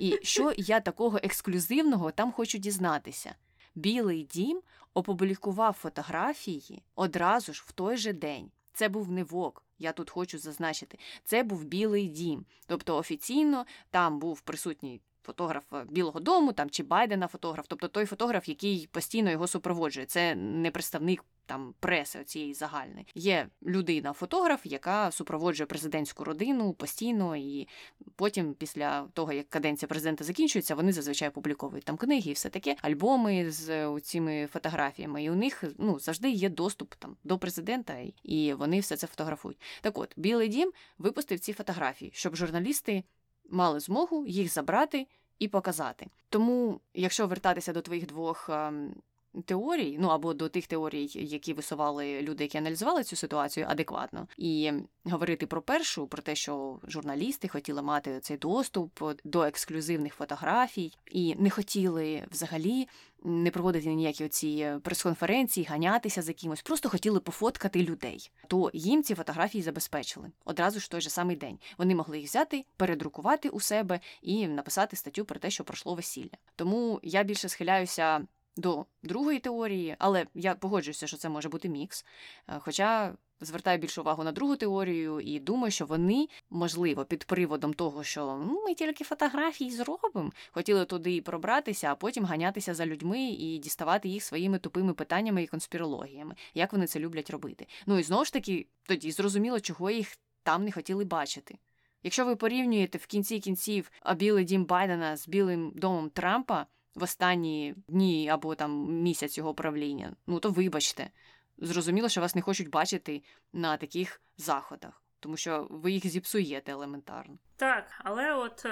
І 0.00 0.18
що 0.22 0.52
я 0.56 0.80
такого 0.80 1.18
ексклюзивного 1.22 2.10
там 2.10 2.32
хочу 2.32 2.58
дізнатися? 2.58 3.34
Білий 3.74 4.22
дім 4.22 4.62
опублікував 4.94 5.72
фотографії 5.72 6.82
одразу 6.94 7.52
ж 7.52 7.64
в 7.66 7.72
той 7.72 7.96
же 7.96 8.12
день. 8.12 8.50
Це 8.78 8.88
був 8.88 9.10
не 9.10 9.24
ВОК, 9.24 9.64
я 9.78 9.92
тут 9.92 10.10
хочу 10.10 10.38
зазначити. 10.38 10.98
Це 11.24 11.42
був 11.42 11.64
Білий 11.64 12.08
дім. 12.08 12.44
Тобто 12.66 12.96
офіційно 12.96 13.66
там 13.90 14.18
був 14.18 14.40
присутній 14.40 15.00
фотограф 15.28 15.64
Білого 15.88 16.20
Дому 16.20 16.52
там 16.52 16.70
чи 16.70 16.82
Байдена 16.82 17.26
фотограф, 17.26 17.66
тобто 17.68 17.88
той 17.88 18.06
фотограф, 18.06 18.48
який 18.48 18.88
постійно 18.92 19.30
його 19.30 19.46
супроводжує. 19.46 20.06
Це 20.06 20.34
не 20.34 20.70
представник 20.70 21.24
там 21.46 21.74
преси 21.80 22.24
цієї 22.24 22.54
загальної. 22.54 23.06
Є 23.14 23.48
людина-фотограф, 23.66 24.60
яка 24.66 25.10
супроводжує 25.10 25.66
президентську 25.66 26.24
родину 26.24 26.72
постійно, 26.72 27.36
і 27.36 27.68
потім, 28.16 28.54
після 28.54 29.02
того 29.02 29.32
як 29.32 29.48
каденція 29.48 29.88
президента 29.88 30.24
закінчується, 30.24 30.74
вони 30.74 30.92
зазвичай 30.92 31.30
публіковують 31.30 31.84
там 31.84 31.96
книги 31.96 32.30
і 32.30 32.34
все 32.34 32.48
таке, 32.48 32.76
альбоми 32.82 33.50
з 33.50 34.00
цими 34.00 34.48
фотографіями. 34.52 35.24
І 35.24 35.30
у 35.30 35.34
них 35.34 35.64
ну 35.78 35.98
завжди 35.98 36.30
є 36.30 36.48
доступ 36.48 36.94
там 36.94 37.16
до 37.24 37.38
президента, 37.38 37.96
і 38.22 38.54
вони 38.54 38.80
все 38.80 38.96
це 38.96 39.06
фотографують. 39.06 39.60
Так 39.80 39.98
от, 39.98 40.14
Білий 40.16 40.48
Дім 40.48 40.72
випустив 40.98 41.40
ці 41.40 41.52
фотографії, 41.52 42.10
щоб 42.14 42.36
журналісти 42.36 43.04
мали 43.50 43.80
змогу 43.80 44.26
їх 44.26 44.52
забрати 44.52 45.06
і 45.38 45.48
показати. 45.48 46.06
Тому, 46.28 46.80
якщо 46.94 47.26
вертатися 47.26 47.72
до 47.72 47.82
твоїх 47.82 48.06
двох 48.06 48.48
ем, 48.48 48.94
теорій, 49.44 49.96
ну 50.00 50.08
або 50.08 50.34
до 50.34 50.48
тих 50.48 50.66
теорій, 50.66 51.10
які 51.14 51.52
висували 51.52 52.22
люди, 52.22 52.44
які 52.44 52.58
аналізували 52.58 53.04
цю 53.04 53.16
ситуацію 53.16 53.66
адекватно, 53.68 54.28
і 54.36 54.72
говорити 55.04 55.46
про 55.46 55.62
першу, 55.62 56.06
про 56.06 56.22
те, 56.22 56.34
що 56.34 56.80
журналісти 56.88 57.48
хотіли 57.48 57.82
мати 57.82 58.20
цей 58.20 58.36
доступ 58.36 59.02
до 59.24 59.42
ексклюзивних 59.42 60.14
фотографій, 60.14 60.92
і 61.10 61.34
не 61.38 61.50
хотіли 61.50 62.24
взагалі 62.30 62.88
не 63.24 63.50
проводити 63.50 63.94
ніякі 63.94 64.24
оці 64.24 64.72
прес-конференції, 64.82 65.66
ганятися 65.66 66.22
за 66.22 66.32
кимось, 66.32 66.62
просто 66.62 66.88
хотіли 66.88 67.20
пофоткати 67.20 67.82
людей. 67.82 68.30
То 68.46 68.70
їм 68.72 69.02
ці 69.02 69.14
фотографії 69.14 69.62
забезпечили 69.62 70.30
одразу 70.44 70.80
ж 70.80 70.90
той 70.90 71.00
же 71.00 71.10
самий 71.10 71.36
день. 71.36 71.58
Вони 71.78 71.94
могли 71.94 72.18
їх 72.18 72.28
взяти, 72.28 72.64
передрукувати 72.76 73.48
у 73.48 73.60
себе 73.60 74.00
і 74.22 74.48
написати 74.48 74.96
статтю 74.96 75.24
про 75.24 75.40
те, 75.40 75.50
що 75.50 75.64
пройшло 75.64 75.94
весілля. 75.94 76.36
Тому 76.56 77.00
я 77.02 77.22
більше 77.22 77.48
схиляюся 77.48 78.26
до 78.58 78.86
другої 79.02 79.38
теорії, 79.38 79.96
але 79.98 80.26
я 80.34 80.54
погоджуюся, 80.54 81.06
що 81.06 81.16
це 81.16 81.28
може 81.28 81.48
бути 81.48 81.68
мікс. 81.68 82.04
Е, 82.48 82.58
хоча 82.58 83.14
звертаю 83.40 83.78
більшу 83.78 84.00
увагу 84.00 84.24
на 84.24 84.32
другу 84.32 84.56
теорію 84.56 85.20
і 85.20 85.40
думаю, 85.40 85.70
що 85.70 85.86
вони, 85.86 86.28
можливо, 86.50 87.04
під 87.04 87.24
приводом 87.24 87.74
того, 87.74 88.04
що 88.04 88.44
ну, 88.46 88.62
ми 88.66 88.74
тільки 88.74 89.04
фотографії 89.04 89.70
зробимо, 89.70 90.32
хотіли 90.50 90.84
туди 90.84 91.22
пробратися, 91.22 91.92
а 91.92 91.94
потім 91.94 92.24
ганятися 92.24 92.74
за 92.74 92.86
людьми 92.86 93.20
і 93.20 93.58
діставати 93.58 94.08
їх 94.08 94.22
своїми 94.22 94.58
тупими 94.58 94.94
питаннями 94.94 95.42
і 95.42 95.46
конспірологіями, 95.46 96.34
як 96.54 96.72
вони 96.72 96.86
це 96.86 96.98
люблять 96.98 97.30
робити. 97.30 97.66
Ну 97.86 97.98
і 97.98 98.02
знову 98.02 98.24
ж 98.24 98.32
таки, 98.32 98.66
тоді 98.82 99.10
зрозуміло, 99.10 99.60
чого 99.60 99.90
їх 99.90 100.18
там 100.42 100.64
не 100.64 100.72
хотіли 100.72 101.04
бачити. 101.04 101.58
Якщо 102.02 102.24
ви 102.24 102.36
порівнюєте 102.36 102.98
в 102.98 103.06
кінці 103.06 103.40
кінців 103.40 103.90
Білий 104.16 104.44
дім 104.44 104.64
Байдена 104.64 105.16
з 105.16 105.28
Білим 105.28 105.72
домом 105.74 106.10
Трампа 106.10 106.66
в 106.94 107.02
останні 107.02 107.74
дні 107.88 108.28
або 108.28 108.54
там 108.54 109.02
місяць 109.02 109.38
його 109.38 109.54
правління, 109.54 110.16
ну 110.26 110.40
то 110.40 110.50
вибачте, 110.50 111.10
зрозуміло, 111.58 112.08
що 112.08 112.20
вас 112.20 112.34
не 112.34 112.42
хочуть 112.42 112.70
бачити 112.70 113.22
на 113.52 113.76
таких 113.76 114.20
заходах. 114.36 115.02
Тому 115.20 115.36
що 115.36 115.66
ви 115.70 115.92
їх 115.92 116.06
зіпсуєте 116.06 116.72
елементарно. 116.72 117.38
Так, 117.56 117.84
але 117.98 118.34
от 118.34 118.66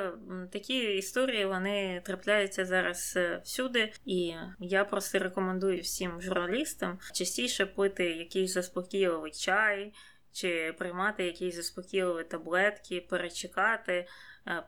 такі 0.52 0.96
історії 0.96 1.46
вони 1.46 2.02
трапляються 2.04 2.64
зараз 2.64 3.14
е, 3.16 3.40
всюди, 3.44 3.92
і 4.04 4.34
я 4.60 4.84
просто 4.84 5.18
рекомендую 5.18 5.80
всім 5.80 6.20
журналістам 6.20 6.98
частіше 7.12 7.66
пити 7.66 8.04
якийсь 8.04 8.52
заспокійливий 8.52 9.32
чай 9.32 9.92
чи 10.32 10.74
приймати 10.78 11.24
якісь 11.24 11.54
заспокійливі 11.54 12.24
таблетки, 12.24 13.06
перечекати, 13.10 13.92
Е, 13.92 14.06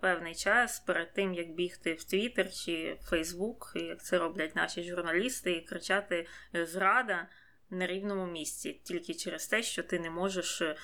певний 0.00 0.34
час 0.34 0.80
перед 0.80 1.12
тим, 1.12 1.34
як 1.34 1.50
бігти 1.50 1.94
в 1.94 2.04
Твіттер 2.04 2.52
чи 2.52 2.98
Фейсбук, 3.02 3.72
як 3.74 4.02
це 4.02 4.18
роблять 4.18 4.56
наші 4.56 4.82
журналісти, 4.82 5.52
і 5.52 5.60
кричати 5.60 6.26
е, 6.54 6.66
зрада 6.66 7.28
на 7.70 7.86
рівному 7.86 8.26
місці, 8.26 8.80
тільки 8.84 9.14
через 9.14 9.46
те, 9.46 9.62
що 9.62 9.82
ти 9.82 9.98
не 9.98 10.10
можеш 10.10 10.60
е, 10.62 10.76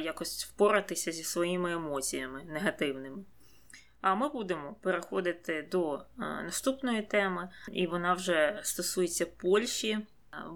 якось 0.00 0.44
впоратися 0.44 1.12
зі 1.12 1.24
своїми 1.24 1.72
емоціями 1.72 2.44
негативними. 2.44 3.24
А 4.00 4.14
ми 4.14 4.28
будемо 4.28 4.74
переходити 4.82 5.68
до 5.70 6.04
наступної 6.18 7.02
теми, 7.02 7.48
і 7.72 7.86
вона 7.86 8.12
вже 8.12 8.60
стосується 8.62 9.26
Польщі. 9.26 9.98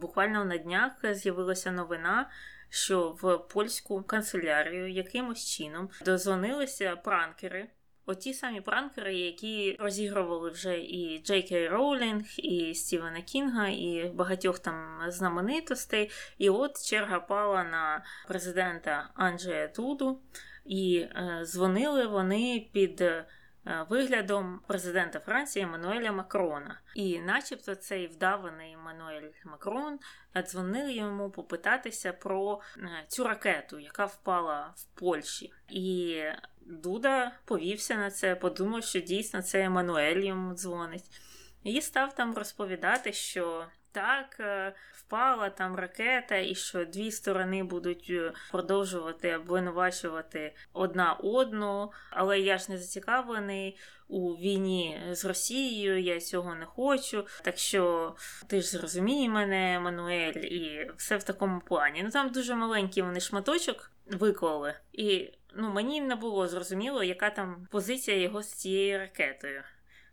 Буквально 0.01 0.45
на 0.45 0.59
днях 0.59 0.93
з'явилася 1.03 1.71
новина, 1.71 2.31
що 2.73 3.17
в 3.23 3.39
польську 3.39 4.03
канцелярію 4.03 4.91
якимось 4.91 5.47
чином 5.47 5.89
дозвонилися 6.05 6.97
пранкери. 6.97 7.69
Оті 8.07 8.35
самі 8.35 8.61
пранкери, 8.61 9.15
які 9.15 9.77
розігрували 9.81 10.51
вже 10.51 10.79
і 10.79 11.23
Джей 11.25 11.43
Кей 11.43 11.69
Роулінг, 11.69 12.25
і 12.39 12.75
Стівена 12.75 13.23
Кінга, 13.23 13.69
і 13.69 14.13
багатьох 14.15 14.59
там 14.59 14.99
знаменитостей. 15.09 16.11
І 16.39 16.51
от 16.51 16.85
черга 16.85 17.21
пала 17.21 17.65
на 17.65 18.05
президента 18.29 19.11
Анджея 19.15 19.73
Дуду, 19.77 20.21
і 20.65 20.97
е, 20.99 21.43
дзвонили 21.45 22.07
вони 22.07 22.69
під 22.73 23.05
виглядом 23.65 24.61
президента 24.67 25.21
Франції 25.21 25.65
Еммануеля 25.65 26.13
Макрона. 26.13 26.81
І, 26.95 27.21
начебто, 27.21 27.75
цей 27.75 28.07
вдаваний 28.07 28.73
Еммануель 28.73 29.31
Макрон 29.45 29.99
дзвонив 30.47 30.91
йому 30.91 31.31
попитатися 31.31 32.13
про 32.13 32.61
е, 32.77 33.05
цю 33.09 33.25
ракету, 33.25 33.79
яка 33.79 34.07
впала 34.07 34.75
в 34.77 34.85
Польщі. 34.85 35.53
І 35.69 36.23
Дуда 36.61 37.33
повівся 37.45 37.95
на 37.95 38.11
це, 38.11 38.35
подумав, 38.35 38.85
що 38.85 39.01
дійсно 39.01 39.43
це 39.43 39.65
Еммануель 39.65 40.17
йому 40.21 40.55
дзвонить. 40.55 41.11
І 41.63 41.81
став 41.81 42.15
там 42.15 42.35
розповідати, 42.35 43.13
що 43.13 43.67
так, 43.93 44.37
е, 44.41 44.75
впала 44.93 45.51
там 45.51 45.77
ракета, 45.77 46.37
і 46.37 46.55
що 46.55 46.85
дві 46.85 47.11
сторони 47.11 47.63
будуть 47.63 48.07
е, 48.11 48.33
продовжувати 48.51 49.37
обвинувачувати 49.37 50.55
одна 50.73 51.13
одну, 51.13 51.93
але 52.11 52.41
я 52.41 52.59
ж 52.59 52.67
не 52.69 52.79
зацікавлений 52.79 53.79
у 54.09 54.33
війні 54.33 55.01
з 55.11 55.25
Росією, 55.25 56.01
я 56.01 56.21
цього 56.21 56.55
не 56.55 56.67
хочу. 56.67 57.27
Так 57.43 57.59
що 57.59 58.15
ти 58.47 58.61
ж 58.61 58.69
зрозумій 58.69 59.29
мене, 59.29 59.81
Мануель, 59.81 60.33
і 60.33 60.91
все 60.97 61.17
в 61.17 61.23
такому 61.23 61.61
плані. 61.61 62.03
Ну 62.03 62.11
там 62.11 62.31
дуже 62.31 62.55
маленький 62.55 63.03
вони 63.03 63.21
шматочок 63.21 63.91
виклали, 64.07 64.75
і 64.93 65.33
ну 65.55 65.71
мені 65.73 66.01
не 66.01 66.17
було 66.17 66.49
зрозуміло, 66.49 67.03
яка 67.03 67.31
там 67.31 67.69
позиція 67.71 68.21
його 68.21 68.43
з 68.43 68.53
цією 68.53 68.99
ракетою. 68.99 69.63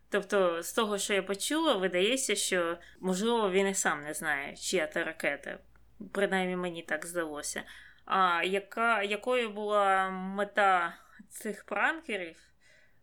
Тобто, 0.10 0.64
з 0.64 0.74
того, 0.74 0.98
що 0.98 1.14
я 1.14 1.24
почула, 1.24 1.74
видається, 1.74 2.36
що 2.36 2.78
можливо 3.00 3.52
він 3.52 3.68
і 3.68 3.74
сам 3.74 4.04
не 4.04 4.14
знає, 4.14 4.56
чия 4.56 4.88
та 4.88 5.04
ракета. 5.04 5.60
Принаймні 6.12 6.56
мені 6.56 6.82
так 6.82 7.06
здалося. 7.06 7.64
А 8.06 8.44
яка, 8.44 9.04
якою 9.04 9.50
була 9.50 10.10
мета 10.10 10.98
цих 11.30 11.64
пранкерів? 11.64 12.38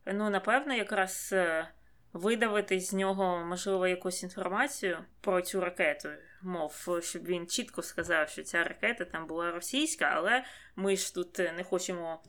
Ну, 0.06 0.30
напевно, 0.30 0.74
якраз 0.74 1.30
е, 1.32 1.68
видавити 2.12 2.80
з 2.80 2.92
нього, 2.92 3.44
можливо, 3.44 3.86
якусь 3.86 4.22
інформацію 4.22 4.98
про 5.20 5.42
цю 5.42 5.60
ракету. 5.60 6.08
Мов, 6.42 7.00
щоб 7.02 7.24
він 7.24 7.46
чітко 7.46 7.82
сказав, 7.82 8.28
що 8.28 8.42
ця 8.42 8.64
ракета 8.64 9.04
там 9.04 9.26
була 9.26 9.50
російська, 9.50 10.12
але 10.14 10.44
ми 10.76 10.96
ж 10.96 11.14
тут 11.14 11.38
не 11.38 11.64
хочемо 11.64 12.22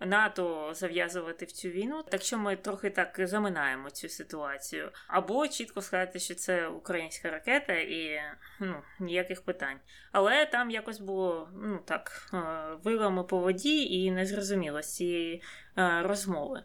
НАТО 0.00 0.70
зав'язувати 0.74 1.44
в 1.44 1.52
цю 1.52 1.68
війну, 1.68 2.02
так 2.02 2.22
що 2.22 2.38
ми 2.38 2.56
трохи 2.56 2.90
так 2.90 3.16
заминаємо 3.18 3.90
цю 3.90 4.08
ситуацію, 4.08 4.90
або 5.08 5.48
чітко 5.48 5.82
сказати, 5.82 6.18
що 6.18 6.34
це 6.34 6.68
українська 6.68 7.30
ракета, 7.30 7.72
і 7.72 8.20
ну 8.60 8.74
ніяких 9.00 9.44
питань. 9.44 9.78
Але 10.12 10.46
там 10.46 10.70
якось 10.70 11.00
було 11.00 11.48
ну 11.62 11.78
так 11.84 12.30
е, 12.34 12.38
вилами 12.84 13.24
по 13.24 13.38
воді 13.38 13.84
і 13.84 14.10
незрозуміло 14.10 14.82
з 14.82 14.94
цієї 14.94 15.42
е, 15.78 16.02
розмови. 16.02 16.62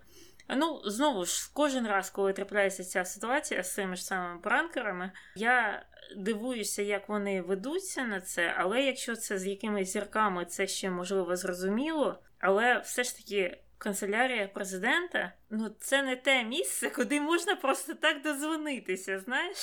Ну, 0.55 0.81
знову 0.85 1.25
ж, 1.25 1.51
кожен 1.53 1.87
раз, 1.87 2.09
коли 2.09 2.33
трапляється 2.33 2.83
ця 2.83 3.05
ситуація 3.05 3.63
з 3.63 3.73
цими 3.73 3.95
ж 3.95 4.03
самими 4.03 4.39
пранкерами, 4.39 5.11
я 5.35 5.85
дивуюся, 6.17 6.81
як 6.81 7.09
вони 7.09 7.41
ведуться 7.41 8.03
на 8.03 8.21
це, 8.21 8.53
але 8.57 8.81
якщо 8.81 9.15
це 9.15 9.37
з 9.37 9.47
якимись 9.47 9.93
зірками, 9.93 10.45
це 10.45 10.67
ще 10.67 10.89
можливо 10.89 11.35
зрозуміло. 11.35 12.19
Але 12.39 12.79
все 12.79 13.03
ж 13.03 13.17
таки. 13.17 13.57
Канцелярія 13.77 14.47
президента, 14.47 15.33
ну 15.49 15.69
це 15.79 16.03
не 16.03 16.15
те 16.15 16.43
місце, 16.43 16.89
куди 16.89 17.21
можна 17.21 17.55
просто 17.55 17.93
так 17.93 18.21
дозвонитися, 18.21 19.19
знаєш? 19.19 19.57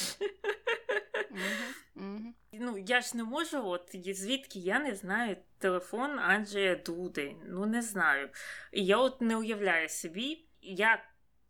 Ну, 2.52 2.78
я 2.78 3.00
ж 3.00 3.16
не 3.16 3.24
можу, 3.24 3.66
от 3.66 3.96
звідки 4.04 4.58
я 4.58 4.78
не 4.78 4.94
знаю 4.94 5.36
телефон 5.58 6.18
Анджея 6.18 6.76
Дуди. 6.76 7.36
Ну, 7.46 7.66
не 7.66 7.82
знаю. 7.82 8.28
І 8.72 8.84
я 8.84 8.96
от 8.96 9.20
не 9.20 9.36
уявляю 9.36 9.88
собі, 9.88 10.44
як 10.62 11.00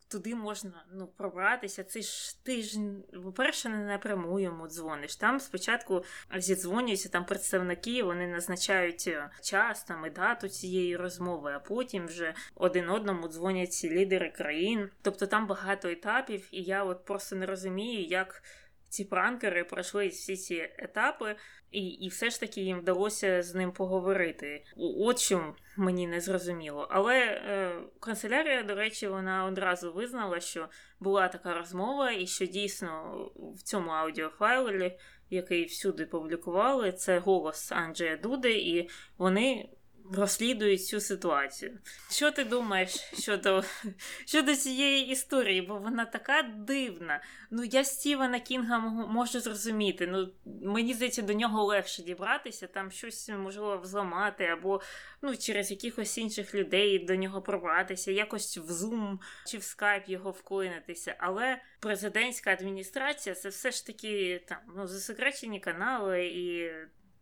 туди 0.09 0.35
можна 0.35 0.85
ну, 0.93 1.07
пробратися. 1.07 1.85
Це 1.85 2.03
ж 2.03 2.45
ти 2.45 2.63
ж, 2.63 2.79
по-перше, 3.25 3.69
не 3.69 3.85
напряму 3.85 4.41
йому 4.41 4.69
дзвониш. 4.69 5.17
Там 5.17 5.41
спочатку 5.41 6.05
зідзвонюються 6.37 7.09
там 7.09 7.25
представники, 7.25 8.03
вони 8.03 8.27
назначають 8.27 9.05
е, 9.09 9.31
час 9.43 9.85
там 9.85 10.07
і 10.07 10.11
дату 10.11 10.49
цієї 10.49 10.97
розмови, 10.97 11.53
а 11.57 11.59
потім 11.59 12.07
вже 12.07 12.35
один 12.55 12.91
одному 12.91 13.29
дзвонять 13.29 13.81
лідери 13.85 14.31
країн. 14.31 14.91
Тобто 15.03 15.27
там 15.27 15.47
багато 15.47 15.89
етапів, 15.89 16.49
і 16.51 16.63
я 16.63 16.85
от 16.85 17.05
просто 17.05 17.37
не 17.37 17.47
розумію, 17.47 18.05
як 18.05 18.43
ці 18.89 19.05
пранкери 19.05 19.65
пройшли 19.65 20.09
всі 20.09 20.37
ці 20.37 20.71
етапи, 20.79 21.37
і 21.71 21.87
і 21.89 22.09
все 22.09 22.31
ж 22.31 22.41
таки 22.41 22.61
їм 22.61 22.81
вдалося 22.81 23.43
з 23.43 23.55
ним 23.55 23.73
поговорити. 23.73 24.65
От 24.77 25.19
що 25.19 25.55
мені 25.77 26.07
не 26.07 26.21
зрозуміло. 26.21 26.89
Але 26.91 27.19
е, 27.19 27.73
канцелярія, 28.01 28.63
до 28.63 28.75
речі, 28.75 29.09
вона 29.09 29.45
одразу 29.45 29.93
визнала, 29.93 30.41
що 30.41 30.69
була 31.01 31.29
така 31.29 31.55
розмова, 31.55 32.13
і 32.13 32.27
що 32.27 32.47
дійсно 32.47 33.15
в 33.57 33.63
цьому 33.63 33.91
аудіофайлі, 33.91 34.99
який 35.31 35.65
всюди 35.65 36.07
публікували, 36.07 36.93
це 36.93 37.19
голос 37.19 37.73
Анджея 37.73 38.17
Дуди, 38.17 38.53
і 38.53 38.89
вони 39.19 39.69
розслідують 40.13 40.87
цю 40.87 41.01
ситуацію. 41.01 41.79
Що 42.11 42.31
ти 42.31 42.45
думаєш 42.45 42.91
щодо 43.19 43.65
щодо 44.27 44.57
цієї 44.57 45.09
історії? 45.09 45.63
Бо 45.63 45.79
вона 45.79 46.05
така 46.05 46.43
дивна. 46.43 47.23
Ну, 47.51 47.65
я 47.65 47.85
Стівена 47.85 48.41
Кінга 48.41 48.79
можу 48.79 49.41
зрозуміти. 49.41 50.07
Ну, 50.07 50.33
Мені 50.63 50.95
здається, 50.95 51.23
до 51.23 51.33
нього 51.33 51.65
легше 51.65 52.03
дібратися, 52.03 52.67
там 52.67 52.91
щось 52.91 53.29
можливо 53.29 53.79
взламати, 53.79 54.45
або 54.45 54.81
ну, 55.23 55.37
через 55.37 55.71
якихось 55.71 56.19
інших 56.19 56.55
людей 56.55 56.99
до 56.99 57.17
нього 57.17 57.43
пробратися, 57.43 58.13
якось 58.13 58.59
в 58.59 58.71
Zoom 58.71 59.19
чи 59.47 59.59
в 59.59 59.61
Skype 59.61 60.11
його 60.11 60.31
вклинитися. 60.31 61.17
Але 61.19 61.63
президентська 61.81 62.51
адміністрація 62.51 63.35
це 63.35 63.49
все 63.49 63.71
ж 63.71 63.87
таки 63.87 64.43
там 64.49 64.59
ну, 64.77 64.87
засекречені 64.87 65.61
канали 65.61 66.27
і 66.27 66.71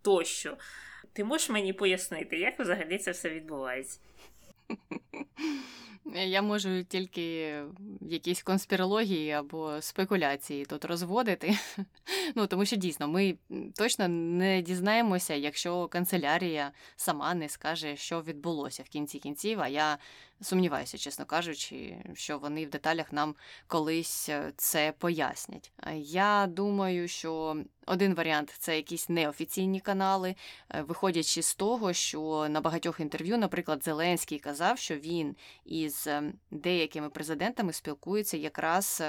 тощо. 0.03 0.57
Ти 1.12 1.25
можеш 1.25 1.51
мені 1.51 1.73
пояснити, 1.73 2.37
як 2.37 2.61
взагалі 2.61 2.99
це 2.99 3.11
все 3.11 3.31
відбувається? 3.31 4.01
Я 6.14 6.42
можу 6.42 6.85
тільки 6.85 7.59
якісь 8.01 8.42
конспірології 8.42 9.31
або 9.33 9.81
спекуляції 9.81 10.64
тут 10.64 10.85
розводити. 10.85 11.59
Ну 12.35 12.47
тому 12.47 12.64
що 12.64 12.77
дійсно 12.77 13.09
ми 13.09 13.37
точно 13.75 14.09
не 14.09 14.62
дізнаємося, 14.62 15.35
якщо 15.35 15.88
канцелярія 15.88 16.73
сама 16.97 17.35
не 17.35 17.49
скаже, 17.49 17.97
що 17.97 18.23
відбулося 18.23 18.83
в 18.83 18.88
кінці 18.88 19.19
кінців. 19.19 19.61
А 19.61 19.69
я 19.69 19.99
Сумніваюся, 20.40 20.99
чесно 20.99 21.25
кажучи, 21.25 21.96
що 22.14 22.38
вони 22.38 22.66
в 22.66 22.70
деталях 22.70 23.12
нам 23.12 23.35
колись 23.66 24.29
е, 24.29 24.53
це 24.57 24.92
пояснять. 24.99 25.72
Я 25.96 26.46
думаю, 26.46 27.09
що 27.09 27.57
один 27.87 28.14
варіант 28.14 28.55
це 28.59 28.77
якісь 28.77 29.09
неофіційні 29.09 29.81
канали, 29.81 30.35
е, 30.75 30.83
виходячи 30.83 31.42
з 31.42 31.55
того, 31.55 31.92
що 31.92 32.46
на 32.51 32.61
багатьох 32.61 33.01
інтерв'ю, 33.01 33.38
наприклад, 33.38 33.85
Зеленський 33.85 34.38
казав, 34.38 34.79
що 34.79 34.96
він 34.96 35.37
із 35.64 36.07
е, 36.07 36.33
деякими 36.51 37.11
президентами 37.11 37.72
спілкується 37.72 38.37
якраз 38.37 39.03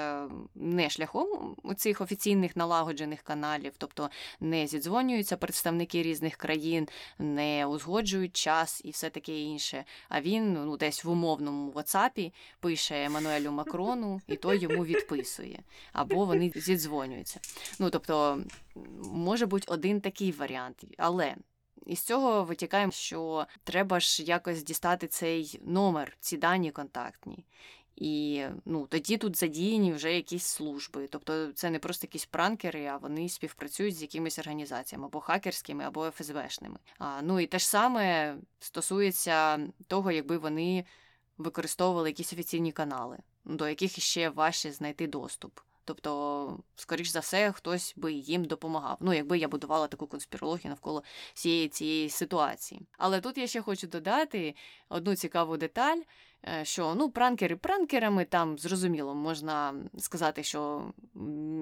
не 0.54 0.90
шляхом 0.90 1.56
цих 1.76 2.00
офіційних 2.00 2.56
налагоджених 2.56 3.22
каналів, 3.22 3.72
тобто 3.78 4.10
не 4.40 4.66
зідзвонюються 4.66 5.36
представники 5.36 6.02
різних 6.02 6.36
країн, 6.36 6.88
не 7.18 7.66
узгоджують 7.66 8.36
час 8.36 8.80
і 8.84 8.90
все 8.90 9.10
таке 9.10 9.40
інше. 9.40 9.84
А 10.08 10.20
він 10.20 10.52
ну 10.52 10.76
десь 10.76 11.04
в 11.04 11.10
умовному 11.18 11.72
WhatsApp 11.72 12.32
пише 12.60 13.04
Еммануелю 13.04 13.50
Макрону, 13.50 14.20
і 14.26 14.36
той 14.36 14.58
йому 14.58 14.84
відписує, 14.84 15.58
або 15.92 16.24
вони 16.24 16.52
зідзвонюються. 16.56 17.40
Ну 17.78 17.90
тобто 17.90 18.42
може 19.02 19.46
бути 19.46 19.64
один 19.68 20.00
такий 20.00 20.32
варіант, 20.32 20.84
але. 20.98 21.34
Із 21.86 22.00
цього 22.00 22.44
витікаємо, 22.44 22.92
що 22.92 23.46
треба 23.64 24.00
ж 24.00 24.22
якось 24.22 24.62
дістати 24.62 25.06
цей 25.06 25.60
номер, 25.64 26.16
ці 26.20 26.36
дані 26.36 26.70
контактні. 26.70 27.44
І 28.00 28.44
ну, 28.64 28.86
тоді 28.86 29.16
тут 29.16 29.36
задіяні 29.36 29.92
вже 29.92 30.14
якісь 30.14 30.44
служби. 30.44 31.08
Тобто 31.10 31.52
це 31.52 31.70
не 31.70 31.78
просто 31.78 32.06
якісь 32.06 32.26
пранкери, 32.26 32.86
а 32.86 32.96
вони 32.96 33.28
співпрацюють 33.28 33.96
з 33.96 34.02
якимись 34.02 34.38
організаціями 34.38 35.06
або 35.06 35.20
хакерськими, 35.20 35.84
або 35.84 36.10
ФСБшними. 36.10 36.78
А, 36.98 37.22
Ну 37.22 37.40
і 37.40 37.46
те 37.46 37.58
ж 37.58 37.68
саме 37.68 38.36
стосується 38.60 39.58
того, 39.86 40.10
якби 40.10 40.38
вони 40.38 40.84
використовували 41.38 42.08
якісь 42.08 42.32
офіційні 42.32 42.72
канали, 42.72 43.18
до 43.44 43.68
яких 43.68 44.00
ще 44.00 44.30
важче 44.30 44.72
знайти 44.72 45.06
доступ. 45.06 45.60
Тобто, 45.84 46.58
скоріш 46.76 47.08
за 47.08 47.20
все, 47.20 47.52
хтось 47.52 47.94
би 47.96 48.12
їм 48.12 48.44
допомагав. 48.44 48.96
Ну, 49.00 49.12
якби 49.12 49.38
я 49.38 49.48
будувала 49.48 49.88
таку 49.88 50.06
конспірологію 50.06 50.68
навколо 50.70 51.02
всієї 51.34 51.68
цієї 51.68 52.10
ситуації. 52.10 52.80
Але 52.98 53.20
тут 53.20 53.38
я 53.38 53.46
ще 53.46 53.62
хочу 53.62 53.86
додати 53.86 54.54
одну 54.88 55.16
цікаву 55.16 55.56
деталь. 55.56 55.98
Е, 56.46 56.64
що 56.64 56.94
ну, 56.94 57.10
пранкери 57.10 57.56
пранкерами, 57.56 58.24
там 58.24 58.58
зрозуміло, 58.58 59.14
можна 59.14 59.74
сказати, 59.98 60.42
що 60.42 60.92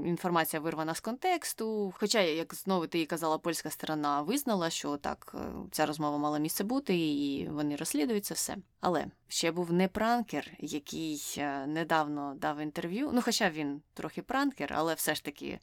інформація 0.04 0.60
вирвана 0.60 0.94
з 0.94 1.00
контексту. 1.00 1.94
Хоча, 1.96 2.20
як 2.20 2.54
знову 2.54 2.86
ти 2.86 3.06
казала, 3.06 3.38
польська 3.38 3.70
сторона 3.70 4.22
визнала, 4.22 4.70
що 4.70 4.96
так, 4.96 5.34
е, 5.34 5.38
ця 5.70 5.86
розмова 5.86 6.18
мала 6.18 6.38
місце 6.38 6.64
бути, 6.64 6.96
і 6.96 7.48
вони 7.48 7.76
розслідують 7.76 8.24
це 8.24 8.34
все. 8.34 8.56
Але 8.80 9.06
ще 9.28 9.52
був 9.52 9.72
не 9.72 9.88
пранкер, 9.88 10.52
який 10.58 11.34
е, 11.38 11.66
недавно 11.66 12.34
дав 12.40 12.60
інтерв'ю. 12.60 13.10
Ну, 13.12 13.22
хоча 13.22 13.50
він 13.50 13.82
трохи 13.94 14.22
пранкер, 14.22 14.72
але 14.76 14.94
все 14.94 15.14
ж 15.14 15.24
таки 15.24 15.58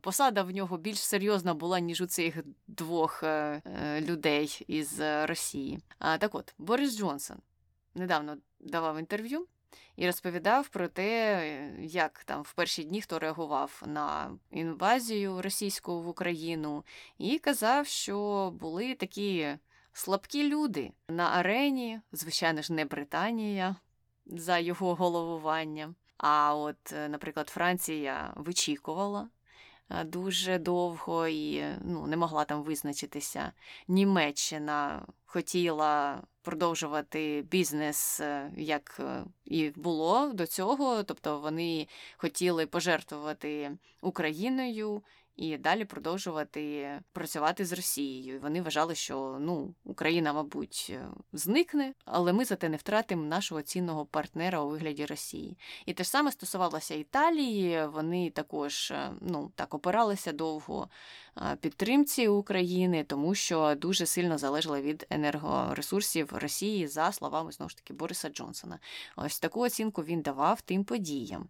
посада 0.00 0.42
в 0.42 0.50
нього 0.50 0.76
більш 0.76 0.98
серйозна 0.98 1.54
була, 1.54 1.80
ніж 1.80 2.00
у 2.00 2.06
цих 2.06 2.36
двох 2.66 3.24
людей 4.00 4.64
із 4.66 5.00
Росії. 5.00 5.80
А 5.98 6.18
так 6.18 6.34
от, 6.34 6.54
Борис 6.58 6.96
Джонсон 6.98 7.36
недавно 7.94 8.36
давав 8.60 8.98
інтерв'ю 8.98 9.46
і 9.96 10.06
розповідав 10.06 10.68
про 10.68 10.88
те, 10.88 11.74
як 11.80 12.24
там 12.24 12.42
в 12.42 12.52
перші 12.52 12.84
дні 12.84 13.02
хто 13.02 13.18
реагував 13.18 13.82
на 13.86 14.38
інвазію 14.50 15.42
російську 15.42 16.02
в 16.02 16.08
Україну, 16.08 16.84
і 17.18 17.38
казав, 17.38 17.86
що 17.86 18.50
були 18.60 18.94
такі 18.94 19.48
слабкі 19.92 20.48
люди 20.48 20.92
на 21.08 21.30
арені, 21.30 22.00
звичайно 22.12 22.62
ж, 22.62 22.72
не 22.72 22.84
Британія 22.84 23.76
за 24.26 24.58
його 24.58 24.94
головування. 24.94 25.94
А 26.16 26.54
от, 26.54 26.92
е, 26.92 27.08
наприклад, 27.08 27.48
Франція 27.48 28.32
вичікувала. 28.36 29.28
Е, 29.90 30.04
дуже 30.04 30.58
довго 30.58 31.28
і 31.28 31.64
ну, 31.80 32.06
не 32.06 32.16
могла 32.16 32.44
там 32.44 32.62
визначитися. 32.62 33.52
Німеччина 33.88 35.06
хотіла 35.24 36.22
продовжувати 36.42 37.44
бізнес, 37.50 38.20
е, 38.20 38.50
як 38.56 38.96
е, 39.00 39.24
і 39.44 39.70
було 39.70 40.32
до 40.32 40.46
цього. 40.46 41.02
Тобто 41.02 41.38
вони 41.38 41.88
хотіли 42.16 42.66
пожертвувати 42.66 43.70
Україною 44.00 45.02
і 45.36 45.58
далі 45.58 45.84
продовжувати 45.84 46.90
працювати 47.12 47.64
з 47.64 47.72
Росією. 47.72 48.40
Вони 48.42 48.62
вважали, 48.62 48.94
що 48.94 49.36
ну 49.40 49.74
Україна, 49.84 50.32
мабуть, 50.32 50.86
е, 50.90 51.06
зникне, 51.32 51.94
але 52.04 52.32
ми 52.32 52.44
зате 52.44 52.68
не 52.68 52.76
втратимо 52.76 53.24
нашого 53.26 53.62
цінного 53.62 54.06
партнера 54.06 54.60
у 54.60 54.68
вигляді 54.68 55.06
Росії. 55.06 55.58
І 55.86 55.92
те 55.92 56.04
ж 56.04 56.10
саме 56.10 56.32
стосувалося 56.32 56.94
Італії. 56.94 57.86
Вони 57.86 58.30
також 58.30 58.92
ну 59.20 59.52
так 59.54 59.74
опиралися 59.74 60.32
довго 60.32 60.88
підтримці 61.60 62.28
України, 62.28 63.04
тому 63.04 63.34
що 63.34 63.74
дуже 63.74 64.06
сильно 64.06 64.38
залежали 64.38 64.82
від 64.82 65.06
енергоресурсів 65.10 66.32
Росії 66.32 66.86
за 66.86 67.12
словами 67.12 67.52
знову 67.52 67.68
ж 67.68 67.76
таки 67.76 67.94
Бориса 67.94 68.28
Джонсона. 68.28 68.78
Ось 69.16 69.40
таку 69.40 69.60
оцінку 69.60 70.02
він 70.02 70.20
давав 70.20 70.60
тим 70.60 70.84
подіям. 70.84 71.48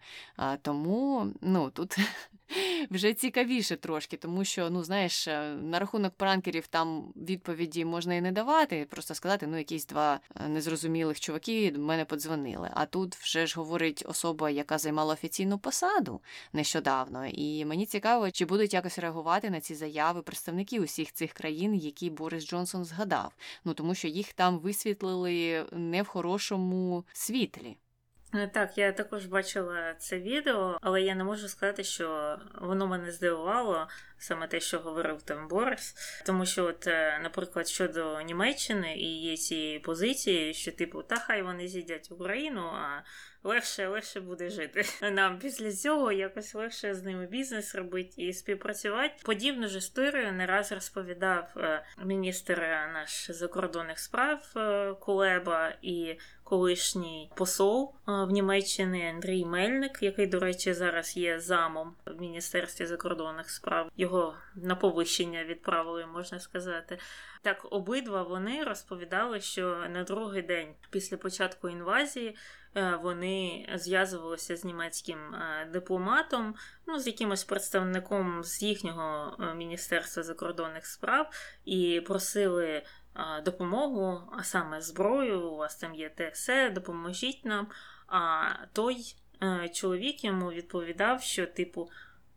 Тому 0.62 1.26
ну 1.40 1.70
тут 1.70 1.96
вже 2.90 3.14
цікавіше 3.14 3.71
трошки, 3.76 4.16
тому 4.16 4.44
що, 4.44 4.70
ну 4.70 4.82
знаєш, 4.82 5.28
е, 5.28 5.54
на 5.62 5.78
рахунок 5.78 6.14
пранкерів 6.14 6.66
там 6.66 7.12
відповіді 7.16 7.84
можна 7.84 8.14
і 8.14 8.20
не 8.20 8.32
давати, 8.32 8.86
просто 8.90 9.14
сказати, 9.14 9.46
ну, 9.46 9.58
якісь 9.58 9.86
два 9.86 10.20
е, 10.36 10.48
незрозумілих 10.48 11.20
чуваки 11.20 11.72
мене 11.78 12.04
подзвонили. 12.04 12.70
А 12.74 12.86
тут 12.86 13.14
вже 13.16 13.46
ж 13.46 13.58
говорить 13.58 14.04
особа, 14.08 14.50
яка 14.50 14.78
займала 14.78 15.14
офіційну 15.14 15.58
посаду 15.58 16.20
нещодавно. 16.52 17.26
І 17.26 17.64
мені 17.64 17.86
цікаво, 17.86 18.30
чи 18.30 18.44
будуть 18.44 18.74
якось 18.74 18.98
реагувати 18.98 19.50
на 19.50 19.60
ці 19.60 19.74
заяви 19.74 20.22
представників 20.22 20.82
усіх 20.82 21.12
цих 21.12 21.32
країн, 21.32 21.74
які 21.74 22.10
Борис 22.10 22.46
Джонсон 22.46 22.84
згадав. 22.84 23.36
Ну 23.64 23.74
тому 23.74 23.94
що 23.94 24.08
їх 24.08 24.32
там 24.32 24.58
висвітлили 24.58 25.66
не 25.72 26.02
в 26.02 26.06
хорошому 26.06 27.04
світлі. 27.12 27.76
Е, 28.34 28.46
так, 28.46 28.78
я 28.78 28.92
також 28.92 29.26
бачила 29.26 29.94
це 29.98 30.18
відео, 30.18 30.78
але 30.82 31.02
я 31.02 31.14
не 31.14 31.24
можу 31.24 31.48
сказати, 31.48 31.84
що 31.84 32.38
воно 32.60 32.86
мене 32.86 33.12
здивувало 33.12 33.88
саме 34.18 34.46
те, 34.46 34.60
що 34.60 34.78
говорив 34.78 35.22
там 35.22 35.48
Борис. 35.48 35.94
Тому 36.26 36.46
що, 36.46 36.64
от, 36.64 36.86
е, 36.86 37.20
наприклад, 37.22 37.68
щодо 37.68 38.20
Німеччини 38.20 38.96
і 38.96 39.20
є 39.22 39.36
ці 39.36 39.80
позиції, 39.84 40.54
що 40.54 40.72
типу, 40.72 41.02
та 41.02 41.16
хай 41.16 41.42
вони 41.42 41.68
з'їдять 41.68 42.08
Україну, 42.10 42.60
а 42.60 43.02
легше 43.44 43.88
легше 43.88 44.20
буде 44.20 44.50
жити. 44.50 44.84
Нам 45.10 45.38
після 45.38 45.72
цього 45.72 46.12
якось 46.12 46.54
легше 46.54 46.94
з 46.94 47.02
ними 47.02 47.26
бізнес 47.26 47.74
робити 47.74 48.12
і 48.16 48.32
співпрацювати. 48.32 49.14
Подібну 49.22 49.68
ж 49.68 49.78
історію 49.78 50.32
не 50.32 50.46
раз 50.46 50.72
розповідав 50.72 51.48
е, 51.56 51.84
міністр 52.04 52.60
наш 52.92 53.30
закордонних 53.30 53.98
справ 53.98 54.54
Кулеба 55.00 55.72
і 55.82 56.18
колишній 56.52 57.30
посол 57.34 57.92
в 58.06 58.30
Німеччині 58.30 59.08
Андрій 59.08 59.44
Мельник, 59.44 60.02
який, 60.02 60.26
до 60.26 60.40
речі, 60.40 60.72
зараз 60.72 61.16
є 61.16 61.40
замом 61.40 61.94
в 62.06 62.20
міністерстві 62.20 62.86
закордонних 62.86 63.50
справ. 63.50 63.90
Його 63.96 64.34
на 64.54 64.76
повищення 64.76 65.44
відправили, 65.44 66.06
можна 66.06 66.40
сказати. 66.40 66.98
Так, 67.42 67.66
обидва 67.70 68.22
вони 68.22 68.64
розповідали, 68.64 69.40
що 69.40 69.84
на 69.90 70.04
другий 70.04 70.42
день 70.42 70.68
після 70.90 71.16
початку 71.16 71.68
інвазії 71.68 72.36
е, 72.74 72.98
вони 73.02 73.68
зв'язувалися 73.74 74.56
з 74.56 74.64
німецьким 74.64 75.34
е, 75.34 75.68
дипломатом, 75.72 76.54
ну 76.86 76.98
з 76.98 77.06
якимось 77.06 77.44
представником 77.44 78.44
з 78.44 78.62
їхнього 78.62 79.36
е, 79.40 79.54
міністерства 79.54 80.22
закордонних 80.22 80.86
справ 80.86 81.30
і 81.64 82.00
просили 82.06 82.82
допомогу, 83.44 84.20
а 84.38 84.42
саме 84.42 84.80
зброю, 84.80 85.50
у 85.50 85.56
вас 85.56 85.76
там 85.76 85.94
є 85.94 86.08
те 86.08 86.30
все, 86.30 86.70
допоможіть 86.70 87.44
нам. 87.44 87.66
А 88.06 88.48
той 88.72 89.14
чоловік 89.72 90.24
йому 90.24 90.50
відповідав, 90.50 91.22
що, 91.22 91.46
типу, 91.46 91.90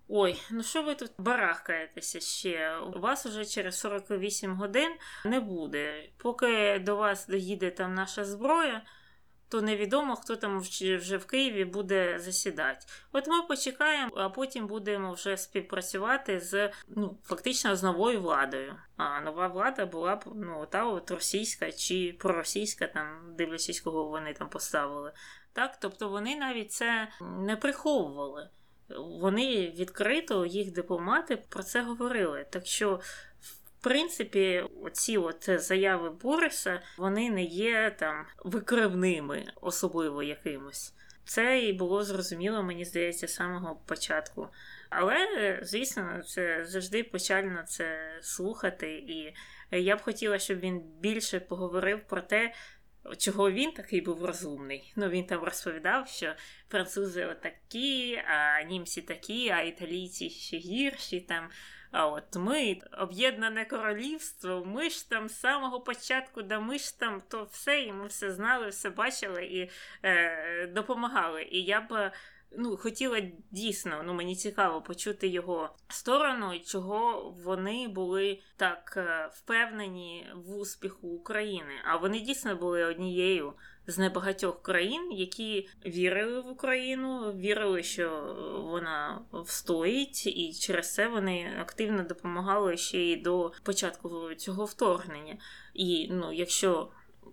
ой, 0.08 0.42
ну 0.52 0.64
що 0.64 0.84
ви 0.84 0.96
тут 0.96 1.12
барахкаєтеся 1.18 2.20
ще? 2.20 2.78
У 2.78 3.00
вас 3.00 3.26
уже 3.26 3.46
через 3.46 3.80
48 3.80 4.56
годин 4.56 4.92
не 5.26 5.40
буде. 5.40 6.10
Поки 6.18 6.80
до 6.80 6.96
вас 6.96 7.28
доїде 7.28 7.72
там 7.72 7.94
наша 7.94 8.26
зброя 8.26 8.82
то 9.50 9.62
невідомо, 9.62 10.16
хто 10.16 10.36
там 10.36 10.60
вже 10.60 11.18
в 11.18 11.26
Києві 11.26 11.66
буде 11.66 12.20
засідати. 12.20 12.86
От 13.12 13.28
ми 13.28 13.42
почекаємо, 13.42 14.12
а 14.16 14.30
потім 14.30 14.68
будемо 14.68 15.14
вже 15.14 15.38
співпрацювати 15.38 16.40
з 16.40 16.72
ну, 16.88 17.18
фактично 17.24 17.76
з 17.76 17.84
новою 17.84 18.22
владою. 18.22 18.76
А 18.98 19.22
нова 19.22 19.48
влада 19.48 19.86
була 19.86 20.16
б 20.16 20.24
ну, 20.36 20.68
та 20.70 20.86
от 20.86 21.12
російська 21.12 21.72
чи 21.72 22.16
проросійська, 22.20 22.88
там 22.88 23.36
дивлячись, 23.38 23.82
кого 23.82 24.04
вони 24.04 24.34
там 24.34 24.50
поставили. 24.50 25.12
Так, 25.54 25.78
тобто 25.80 26.10
вони 26.10 26.36
навіть 26.36 26.72
це 26.72 27.08
не 27.22 27.56
приховували. 27.56 28.50
Вони 29.20 29.74
відкрито, 29.78 30.46
їх 30.46 30.72
дипломати 30.72 31.38
про 31.50 31.64
це 31.64 31.82
говорили. 31.82 32.46
Так 32.50 32.66
що 32.66 33.00
принципі, 33.86 34.64
оці 34.82 35.18
от 35.18 35.50
заяви 35.62 36.10
Бориса 36.10 36.82
вони 36.98 37.30
не 37.30 37.44
є 37.44 37.96
там 38.00 38.26
викривними, 38.44 39.46
особливо 39.62 40.24
якимось. 40.24 40.94
Це 41.26 41.60
і 41.60 41.74
було 41.74 42.04
зрозуміло, 42.04 42.64
мені 42.64 42.86
здається, 42.86 43.28
з 43.28 43.34
самого 43.34 43.76
початку. 43.86 44.48
Але, 44.90 45.18
звісно, 45.64 46.22
це 46.28 46.66
завжди 46.66 47.04
печально 47.04 47.64
це 47.68 48.20
слухати, 48.22 48.94
і 48.94 49.34
я 49.72 49.96
б 49.96 50.02
хотіла, 50.02 50.40
щоб 50.40 50.60
він 50.60 50.82
більше 51.00 51.40
поговорив 51.40 52.00
про 52.08 52.22
те, 52.22 52.54
чого 53.18 53.52
він 53.52 53.72
такий 53.72 54.02
був 54.02 54.26
розумний. 54.26 54.94
Ну, 54.96 55.10
він 55.10 55.26
там 55.26 55.44
розповідав, 55.44 56.08
що 56.08 56.34
французи 56.70 57.26
отакі, 57.26 58.16
а 58.16 58.64
німці 58.64 59.02
такі, 59.02 59.50
а 59.50 59.62
італійці 59.62 60.30
ще 60.30 60.58
гірші 60.58 61.20
там. 61.20 61.50
А 61.98 62.08
от 62.08 62.36
ми 62.36 62.78
об'єднане 62.98 63.66
королівство, 63.66 64.66
ми 64.66 64.90
ж 64.90 65.10
там 65.10 65.30
з 65.30 65.40
самого 65.40 65.82
початку, 65.82 66.42
да 66.42 66.60
ми 66.60 66.78
ж 66.78 67.00
там 67.00 67.22
то 67.30 67.44
все, 67.52 67.82
і 67.82 67.94
ми 67.94 68.08
все 68.08 68.32
знали, 68.32 68.70
все 68.70 68.90
бачили 68.90 69.46
і 69.46 69.70
е, 70.04 70.68
допомагали. 70.68 71.44
І 71.44 71.64
я 71.64 71.82
б 71.82 72.12
ну, 72.58 72.78
хотіла 72.78 73.22
дійсно, 73.52 74.04
ну 74.06 74.14
мені 74.14 74.36
цікаво 74.36 74.82
почути 74.82 75.28
його 75.28 75.70
сторону, 75.88 76.60
чого 76.66 77.34
вони 77.44 77.88
були 77.88 78.40
так 78.58 78.94
е, 78.98 79.30
впевнені 79.34 80.28
в 80.36 80.52
успіху 80.58 81.08
України. 81.08 81.74
А 81.86 81.98
вони 81.98 82.20
дійсно 82.20 82.56
були 82.56 82.84
однією 82.84 83.54
з 83.88 83.98
небагатьох 83.98 84.62
країн, 84.62 85.12
які 85.12 85.70
вірили 85.86 86.42
в 86.42 86.48
Україну, 86.48 87.34
вірили, 87.34 87.84
що 87.84 88.36
вона 88.72 89.22
встоїть, 89.34 90.28
і 90.28 90.54
через 90.54 90.94
це 90.94 91.08
вони 91.08 91.58
активно 91.62 92.04
допомагали 92.04 92.78
ще 92.78 92.98
й 92.98 93.16
до 93.16 93.52
початку 93.64 94.34
цього 94.34 94.66
вторгнення. 94.66 95.38
І 95.74 96.08
ну, 96.12 96.34
якщо 96.34 96.90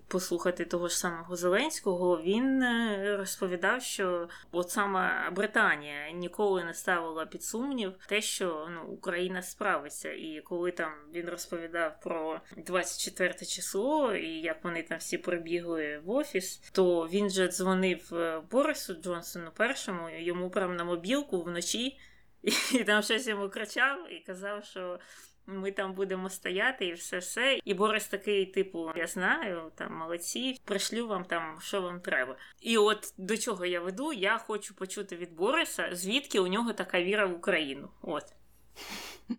послухати 0.08 0.64
того 0.64 0.88
ж 0.88 0.98
самого 0.98 1.36
Зеленського, 1.36 2.22
він 2.22 2.62
е, 2.62 3.16
розповідав, 3.16 3.82
що 3.82 4.28
от 4.52 4.70
саме 4.70 5.30
Британія 5.30 6.10
ніколи 6.10 6.64
не 6.64 6.74
ставила 6.74 7.26
під 7.26 7.42
сумнів 7.42 7.92
те, 8.08 8.20
що 8.20 8.68
ну, 8.70 8.82
Україна 8.92 9.42
справиться. 9.42 10.12
І 10.12 10.42
коли 10.44 10.70
там 10.70 10.92
він 11.14 11.28
розповідав 11.28 12.00
про 12.00 12.40
24 12.56 13.34
число 13.34 14.14
і 14.14 14.28
як 14.28 14.64
вони 14.64 14.82
там 14.82 14.98
всі 14.98 15.18
прибігли 15.18 15.98
в 16.04 16.10
офіс, 16.10 16.58
то 16.72 17.08
він 17.08 17.30
же 17.30 17.48
дзвонив 17.48 18.14
е, 18.14 18.42
Борису 18.50 18.94
Джонсону 18.94 19.50
першому 19.56 20.10
йому 20.10 20.50
прямо 20.50 20.74
на 20.74 20.84
мобілку 20.84 21.42
вночі, 21.42 21.98
і 22.72 22.84
там 22.84 23.02
щось 23.02 23.26
йому 23.26 23.48
кричав 23.48 24.12
і 24.12 24.20
казав, 24.20 24.64
що. 24.64 24.98
Ми 25.46 25.72
там 25.72 25.94
будемо 25.94 26.30
стояти 26.30 26.86
і 26.86 26.92
все 26.92 27.18
все. 27.18 27.58
І 27.64 27.74
Борис 27.74 28.06
такий, 28.06 28.46
типу, 28.46 28.90
я 28.96 29.06
знаю, 29.06 29.72
там 29.74 29.94
молодці, 29.94 30.60
пришлю 30.64 31.06
вам 31.06 31.24
там, 31.24 31.58
що 31.60 31.82
вам 31.82 32.00
треба. 32.00 32.36
І 32.60 32.78
от 32.78 33.14
до 33.18 33.36
чого 33.36 33.66
я 33.66 33.80
веду, 33.80 34.12
я 34.12 34.38
хочу 34.38 34.74
почути 34.74 35.16
від 35.16 35.32
Бориса, 35.32 35.88
звідки 35.92 36.40
у 36.40 36.46
нього 36.46 36.72
така 36.72 37.02
віра 37.02 37.26
в 37.26 37.34
Україну. 37.36 37.88
От. 38.02 38.24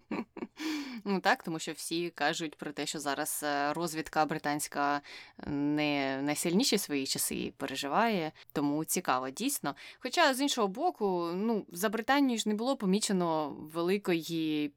Ну 1.06 1.20
так, 1.20 1.44
тому 1.44 1.60
що 1.60 1.72
всі 1.72 2.10
кажуть 2.10 2.56
про 2.56 2.72
те, 2.72 2.86
що 2.86 3.00
зараз 3.00 3.42
е, 3.44 3.74
розвідка 3.74 4.26
британська 4.26 5.02
не 5.48 6.22
найсильніші 6.22 6.78
свої 6.78 7.06
часи 7.06 7.54
переживає, 7.58 8.32
тому 8.54 8.86
цікаво, 8.86 9.30
дійсно. 9.30 9.76
Хоча 10.00 10.34
з 10.34 10.42
іншого 10.42 10.68
боку, 10.68 11.32
ну 11.34 11.66
за 11.72 11.90
Британією 11.90 12.40
ж 12.40 12.50
не 12.50 12.56
було 12.56 12.78
помічено 12.78 13.50
великої 13.50 14.74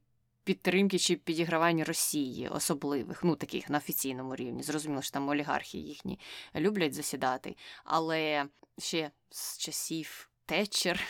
підтримки 0.46 0.98
чи 0.98 1.16
підігравання 1.16 1.85
Росії, 1.85 2.48
особливих, 2.48 3.24
ну 3.24 3.37
таких 3.37 3.70
на 3.70 3.78
офіційному 3.78 4.37
рівні. 4.37 4.62
Зрозуміло, 4.62 5.02
що 5.02 5.11
там 5.11 5.28
олігархи 5.28 5.78
їхні 5.78 6.18
люблять 6.56 6.94
засідати, 6.94 7.56
але 7.85 8.46
ще 8.78 9.11
з 9.30 9.59
часів. 9.59 10.30
Тетчер, 10.48 11.00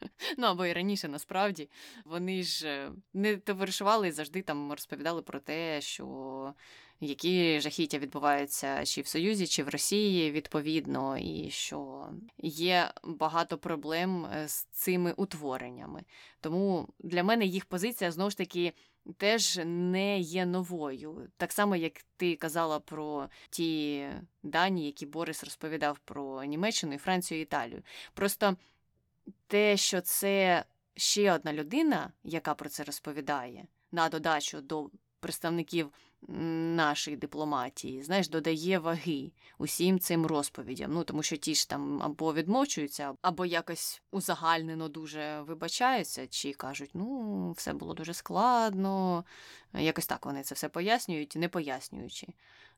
ну 0.38 0.46
або 0.46 0.66
і 0.66 0.72
раніше 0.72 1.08
насправді 1.08 1.70
вони 2.04 2.42
ж 2.42 2.68
е, 2.68 2.92
не 3.14 3.36
товаришували 3.36 4.08
і 4.08 4.12
завжди 4.12 4.42
там 4.42 4.72
розповідали 4.72 5.22
про 5.22 5.40
те, 5.40 5.80
що 5.80 6.54
які 7.00 7.60
жахіття 7.60 7.98
відбуваються 7.98 8.84
чи 8.84 9.00
в 9.00 9.06
Союзі, 9.06 9.46
чи 9.46 9.62
в 9.62 9.68
Росії 9.68 10.30
відповідно, 10.30 11.18
і 11.18 11.50
що 11.50 12.08
є 12.38 12.90
багато 13.04 13.58
проблем 13.58 14.26
е, 14.26 14.48
з 14.48 14.62
цими 14.64 15.12
утвореннями. 15.12 16.02
Тому 16.40 16.88
для 16.98 17.24
мене 17.24 17.46
їх 17.46 17.64
позиція 17.64 18.12
знову 18.12 18.30
ж 18.30 18.36
таки. 18.36 18.72
Теж 19.16 19.60
не 19.64 20.18
є 20.20 20.46
новою. 20.46 21.28
Так 21.36 21.52
само, 21.52 21.76
як 21.76 21.92
ти 22.16 22.36
казала 22.36 22.80
про 22.80 23.28
ті 23.50 24.06
дані, 24.42 24.86
які 24.86 25.06
Борис 25.06 25.44
розповідав 25.44 25.98
про 25.98 26.44
Німеччину, 26.44 26.94
і 26.94 26.98
Францію 26.98 27.40
і 27.40 27.42
Італію. 27.42 27.82
Просто 28.14 28.56
те, 29.46 29.76
що 29.76 30.00
це 30.00 30.64
ще 30.96 31.32
одна 31.32 31.52
людина, 31.52 32.12
яка 32.24 32.54
про 32.54 32.68
це 32.68 32.84
розповідає, 32.84 33.66
на 33.92 34.08
додачу 34.08 34.60
до 34.60 34.90
представників 35.20 35.92
нашої 36.28 37.16
дипломатії, 37.16 38.02
знаєш, 38.02 38.28
додає 38.28 38.78
ваги 38.78 39.32
усім 39.58 39.98
цим 40.00 40.26
розповідям. 40.26 40.92
Ну 40.92 41.04
тому 41.04 41.22
що 41.22 41.36
ті 41.36 41.54
ж 41.54 41.68
там 41.68 42.02
або 42.02 42.34
відмовчуються, 42.34 43.14
або 43.22 43.46
якось 43.46 44.02
узагальнено 44.10 44.88
дуже 44.88 45.40
вибачаються, 45.40 46.26
чи 46.26 46.52
кажуть, 46.52 46.90
ну 46.94 47.52
все 47.56 47.72
було 47.72 47.94
дуже 47.94 48.14
складно. 48.14 49.24
Якось 49.74 50.06
так 50.06 50.26
вони 50.26 50.42
це 50.42 50.54
все 50.54 50.68
пояснюють, 50.68 51.36
не 51.36 51.48
пояснюючи 51.48 52.26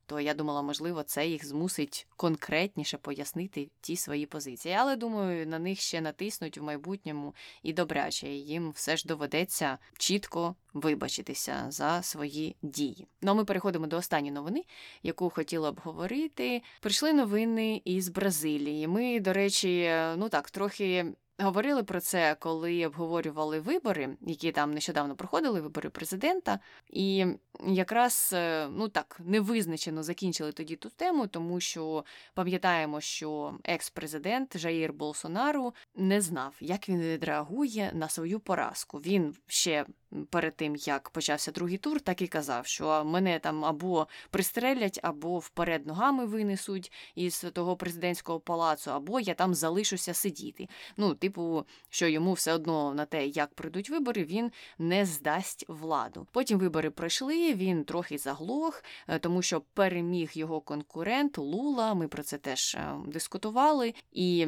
то 0.09 0.21
я 0.21 0.35
думала, 0.35 0.63
можливо, 0.63 1.03
це 1.03 1.27
їх 1.27 1.47
змусить 1.47 2.07
конкретніше 2.17 2.99
пояснити 2.99 3.71
ті 3.81 3.97
свої 3.97 4.27
позиції. 4.27 4.75
Але 4.75 4.97
думаю, 4.97 5.47
на 5.47 5.59
них 5.59 5.81
ще 5.81 6.01
натиснуть 6.01 6.59
в 6.59 6.63
майбутньому 6.63 7.35
і 7.63 7.73
добряче. 7.73 8.29
Їм 8.29 8.71
все 8.71 8.97
ж 8.97 9.09
доведеться 9.09 9.79
чітко 9.99 10.55
вибачитися 10.75 11.67
за 11.69 12.03
свої 12.03 12.57
дії. 12.63 13.07
Ну 13.23 13.31
а 13.31 13.35
ми 13.35 13.45
переходимо 13.45 13.87
до 13.87 13.97
останньої 13.97 14.33
новини, 14.33 14.65
яку 15.03 15.31
хотіла 15.31 15.73
б 15.73 15.81
говорити. 15.85 16.63
Прийшли 16.81 17.13
новини 17.13 17.83
із 17.85 18.09
Бразилії. 18.09 18.89
Ми, 18.89 19.21
до 19.21 19.33
речі, 19.33 19.91
ну 20.17 20.29
так, 20.29 20.51
трохи 20.51 21.07
говорили 21.39 21.83
про 21.83 22.01
це, 22.01 22.37
коли 22.39 22.87
обговорювали 22.87 23.61
вибори, 23.61 24.17
які 24.21 24.53
там 24.53 24.75
нещодавно 24.75 25.17
проходили, 25.17 25.61
вибори 25.61 25.91
президента, 25.91 26.59
і 26.91 27.27
якраз 27.67 28.31
е, 28.35 28.69
ну 28.69 28.89
так 28.89 29.21
невизначено 29.25 30.03
закінчили 30.03 30.53
тоді 30.53 30.77
ту 30.77 30.89
тему, 30.89 31.27
тому 31.27 31.61
що 31.61 32.05
пам'ятаємо, 32.35 33.01
що 33.01 33.55
екс-президент 33.65 34.59
Жаїр 34.59 34.93
Болсонару 34.93 35.75
не 35.97 36.21
знав, 36.21 36.55
як 36.61 36.89
він 36.89 37.01
відреагує 37.01 37.91
на 37.95 38.09
свою 38.09 38.41
поразку. 38.41 38.99
Він 38.99 39.35
ще 39.47 39.87
перед 40.31 40.57
тим 40.57 40.77
як 40.77 41.11
почався 41.11 41.53
другий 41.53 41.79
тур, 41.79 42.01
так 42.01 42.23
і 42.23 42.27
казав, 42.27 42.67
що 42.67 43.05
мене 43.05 43.39
там 43.39 43.65
або 43.65 44.09
пристрелять, 44.31 45.01
або 45.03 45.39
вперед 45.39 45.87
ногами 45.87 46.27
винесуть 46.27 46.93
із 47.15 47.41
того 47.41 47.77
президентського 47.77 48.41
палацу, 48.41 48.91
або 48.91 49.21
я 49.21 49.35
там 49.35 49.55
залишуся 49.55 50.15
сидіти. 50.15 50.69
Ну, 50.97 51.15
типу, 51.15 51.65
що 51.89 52.09
йому 52.09 52.33
все 52.33 52.53
одно 52.53 52.95
на 52.95 53.05
те, 53.05 53.27
як 53.27 53.55
пройдуть 53.55 53.91
вибори, 53.91 54.25
він 54.25 54.53
не 54.79 55.07
здасть 55.07 55.65
владу. 55.69 56.27
Потім 56.33 56.59
вибори 56.59 56.91
пройшли. 56.91 57.55
Він 57.55 57.85
трохи 57.85 58.19
заглох, 58.19 58.85
е, 59.09 59.19
тому 59.19 59.43
що 59.43 59.61
переміг 59.61 60.31
його 60.33 60.61
конкурент 60.61 61.39
Лула. 61.39 61.95
Ми 61.95 62.09
про 62.09 62.23
це 62.23 62.39
теж 62.39 62.75
е, 62.75 62.95
дискутували 63.07 63.95
і. 64.13 64.47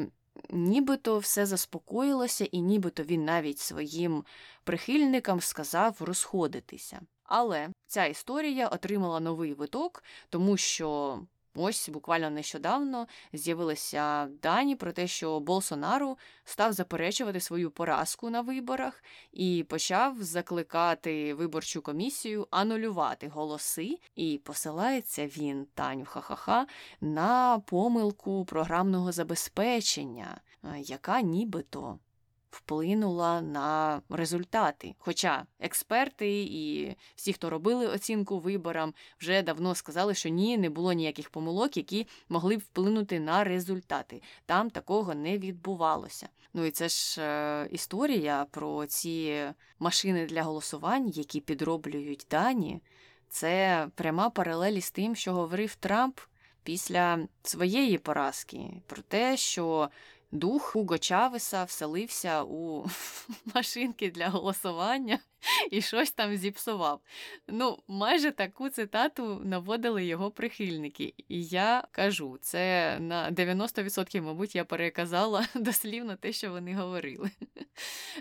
Нібито 0.51 1.19
все 1.19 1.47
заспокоїлося, 1.47 2.45
і 2.45 2.61
нібито 2.61 3.03
він 3.03 3.25
навіть 3.25 3.59
своїм 3.59 4.25
прихильникам 4.65 5.41
сказав 5.41 5.97
розходитися. 6.01 7.01
Але 7.25 7.69
ця 7.87 8.05
історія 8.05 8.69
отримала 8.69 9.21
новий 9.21 9.55
виток, 9.55 10.05
тому 10.29 10.57
що 10.57 11.21
Ось 11.55 11.89
буквально 11.89 12.31
нещодавно 12.31 13.07
з'явилися 13.33 14.27
дані 14.43 14.77
про 14.77 14.93
те, 14.93 15.07
що 15.07 15.41
Болсонару 15.41 16.19
став 16.45 16.73
заперечувати 16.73 17.41
свою 17.41 17.71
поразку 17.71 18.31
на 18.31 18.41
виборах 18.41 19.05
і 19.33 19.67
почав 19.69 20.23
закликати 20.23 21.35
виборчу 21.35 21.83
комісію 21.83 22.47
анулювати 22.51 23.29
голоси. 23.29 23.99
І 24.15 24.41
посилається 24.45 25.27
він, 25.27 25.67
Таню 25.75 26.05
ха-ха-ха, 26.05 26.67
на 27.01 27.59
помилку 27.59 28.45
програмного 28.45 29.13
забезпечення, 29.13 30.41
яка 30.79 31.21
нібито 31.21 31.99
вплинула 32.51 33.41
на 33.41 34.03
результати. 34.11 34.95
Хоча 34.99 35.47
експерти 35.61 36.43
і 36.43 36.97
всі, 37.15 37.33
хто 37.33 37.51
робили 37.51 37.87
оцінку 37.87 38.39
виборам, 38.39 38.95
вже 39.21 39.43
давно 39.43 39.75
сказали, 39.75 40.15
що 40.15 40.29
ні, 40.29 40.59
не 40.59 40.71
було 40.71 40.93
ніяких 40.93 41.31
помилок, 41.31 41.77
які 41.77 42.07
могли 42.29 42.57
б 42.57 42.61
вплинути 42.61 43.21
на 43.21 43.45
результати. 43.45 44.23
Там 44.47 44.71
такого 44.71 45.15
не 45.15 45.39
відбувалося. 45.39 46.29
Ну 46.55 46.65
і 46.65 46.71
це 46.71 46.89
ж 46.89 47.23
е, 47.23 47.69
історія 47.71 48.47
про 48.51 48.87
ці 48.87 49.45
машини 49.79 50.27
для 50.27 50.43
голосувань, 50.43 51.09
які 51.09 51.41
підроблюють 51.41 52.27
дані. 52.31 52.81
Це 53.29 53.87
пряма 53.95 54.31
паралель 54.31 54.81
з 54.81 54.91
тим, 54.91 55.17
що 55.17 55.33
говорив 55.33 55.75
Трамп 55.75 56.21
після 56.63 57.19
своєї 57.43 57.99
поразки, 57.99 58.71
про 58.87 59.03
те, 59.03 59.37
що 59.37 59.91
дух 60.33 60.63
Хуго 60.63 60.99
Чавеса 60.99 61.65
вселився 61.65 62.43
у 62.43 62.87
машинки 63.55 64.11
для 64.11 64.29
голосування 64.29 65.19
і 65.71 65.83
щось 65.83 66.11
там 66.11 66.37
зіпсував. 66.37 67.01
Ну, 67.49 67.79
майже 67.89 68.31
таку 68.31 68.69
цитату 68.69 69.41
наводили 69.45 70.05
його 70.05 70.31
прихильники. 70.31 71.15
І 71.29 71.45
я 71.45 71.85
кажу, 71.91 72.39
це 72.41 72.97
на 73.01 73.31
90%, 73.31 74.21
мабуть, 74.21 74.55
я 74.55 74.65
переказала 74.65 75.47
дослівно 75.55 76.17
те, 76.17 76.33
що 76.33 76.51
вони 76.51 76.75
говорили. 76.75 77.31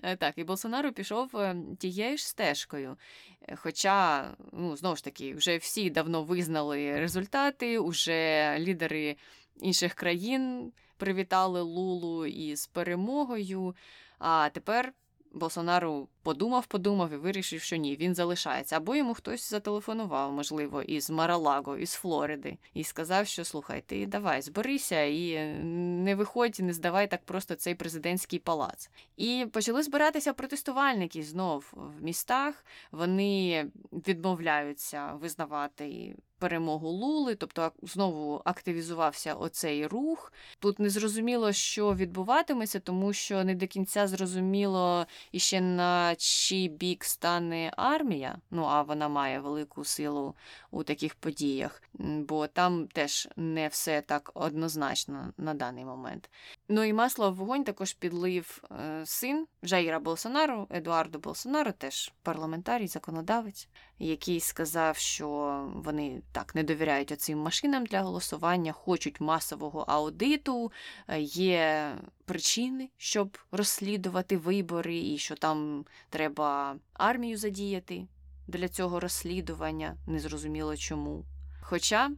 Е, 0.03 0.15
так, 0.15 0.37
і 0.37 0.43
Болсонару 0.43 0.91
пішов 0.91 1.37
е, 1.37 1.55
тією 1.79 2.17
ж 2.17 2.27
стежкою. 2.27 2.97
Е, 3.41 3.55
хоча, 3.55 4.27
ну, 4.53 4.77
знову 4.77 4.95
ж 4.95 5.03
таки, 5.03 5.33
вже 5.33 5.57
всі 5.57 5.89
давно 5.89 6.23
визнали 6.23 6.99
результати, 6.99 7.79
уже 7.79 8.55
лідери 8.59 9.15
інших 9.61 9.93
країн 9.93 10.71
привітали 10.99 11.61
Лулу 11.61 12.25
із 12.25 12.67
перемогою. 12.67 13.75
А 14.19 14.49
тепер 14.53 14.93
Болсонару 15.31 16.07
подумав, 16.23 16.65
подумав 16.65 17.13
і 17.13 17.15
вирішив, 17.15 17.61
що 17.61 17.75
ні, 17.75 17.95
він 17.95 18.15
залишається. 18.15 18.77
Або 18.77 18.95
йому 18.95 19.13
хтось 19.13 19.49
зателефонував, 19.49 20.31
можливо, 20.31 20.81
із 20.81 21.09
Маралаго, 21.09 21.77
із 21.77 21.93
Флориди, 21.93 22.57
і 22.73 22.83
сказав, 22.83 23.27
що 23.27 23.45
слухай, 23.45 23.83
ти 23.85 24.05
давай, 24.05 24.41
зберися 24.41 25.03
і 25.03 25.53
не 25.55 26.15
виходь, 26.15 26.59
не 26.59 26.73
здавай 26.73 27.09
так 27.09 27.25
просто 27.25 27.55
цей 27.55 27.75
президентський 27.75 28.39
палац. 28.39 28.89
І 29.17 29.45
почали 29.51 29.83
збиратися 29.83 30.33
протестувальники 30.33 31.23
знов 31.23 31.73
в 31.73 32.03
містах. 32.03 32.65
Вони 32.91 33.65
відмовляються 33.91 35.13
визнавати 35.13 36.15
перемогу 36.39 36.89
Лули, 36.89 37.35
тобто 37.35 37.71
знову 37.81 38.41
активізувався 38.45 39.33
оцей 39.33 39.87
рух. 39.87 40.33
Тут 40.59 40.79
не 40.79 40.89
зрозуміло, 40.89 41.51
що 41.51 41.95
відбуватиметься, 41.95 42.79
тому 42.79 43.13
що 43.13 43.43
не 43.43 43.55
до 43.55 43.67
кінця 43.67 44.07
зрозуміло 44.07 45.05
іще 45.31 45.61
на 45.61 46.15
чий 46.15 46.69
бік 46.69 47.03
стане 47.03 47.73
армія. 47.77 48.37
Ну 48.51 48.63
а 48.63 48.81
вона 48.81 49.09
має 49.09 49.39
велику 49.39 49.85
силу 49.85 50.35
у 50.71 50.83
таких 50.83 51.15
подіях, 51.15 51.83
бо 51.99 52.47
там 52.47 52.87
теж 52.87 53.29
не 53.35 53.67
все 53.67 54.01
так 54.01 54.31
однозначно 54.33 55.33
на 55.37 55.53
даний 55.53 55.85
момент. 55.85 56.29
Ну 56.69 56.83
і 56.83 56.93
масло 56.93 57.31
в 57.31 57.35
вогонь 57.35 57.63
також 57.63 57.93
підлив 57.93 58.63
е, 58.71 59.05
син 59.05 59.47
Жаїра 59.63 59.99
Болсонару, 59.99 60.67
Едуардо 60.69 61.19
Болсонару, 61.19 61.71
теж 61.71 62.13
парламентарій, 62.23 62.87
законодавець, 62.87 63.67
який 63.99 64.39
сказав, 64.39 64.97
що 64.97 65.27
вони 65.75 66.21
так 66.31 66.55
не 66.55 66.63
довіряють 66.63 67.11
оцим 67.11 67.39
машинам 67.39 67.85
для 67.85 68.01
голосування, 68.01 68.71
хочуть 68.71 69.21
масового 69.21 69.85
аудиту, 69.87 70.71
е, 71.07 71.21
є 71.21 71.91
причини, 72.25 72.89
щоб 72.97 73.37
розслідувати 73.51 74.37
вибори, 74.37 74.97
і 74.97 75.17
що 75.17 75.35
там 75.35 75.85
треба 76.09 76.75
армію 76.93 77.37
задіяти 77.37 78.07
для 78.47 78.67
цього 78.67 78.99
розслідування, 78.99 79.97
незрозуміло 80.07 80.77
чому. 80.77 81.25
Хоча 81.61 82.11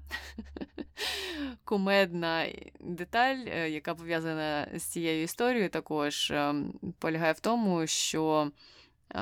кумедна 1.63 2.47
деталь, 2.80 3.38
е, 3.47 3.69
яка 3.69 3.95
пов'язана 3.95 4.67
з 4.76 4.84
цією 4.84 5.24
історією, 5.24 5.69
також 5.69 6.32
ем, 6.32 6.74
полягає 7.00 7.34
в 7.34 7.39
тому, 7.39 7.88
що 7.88 8.52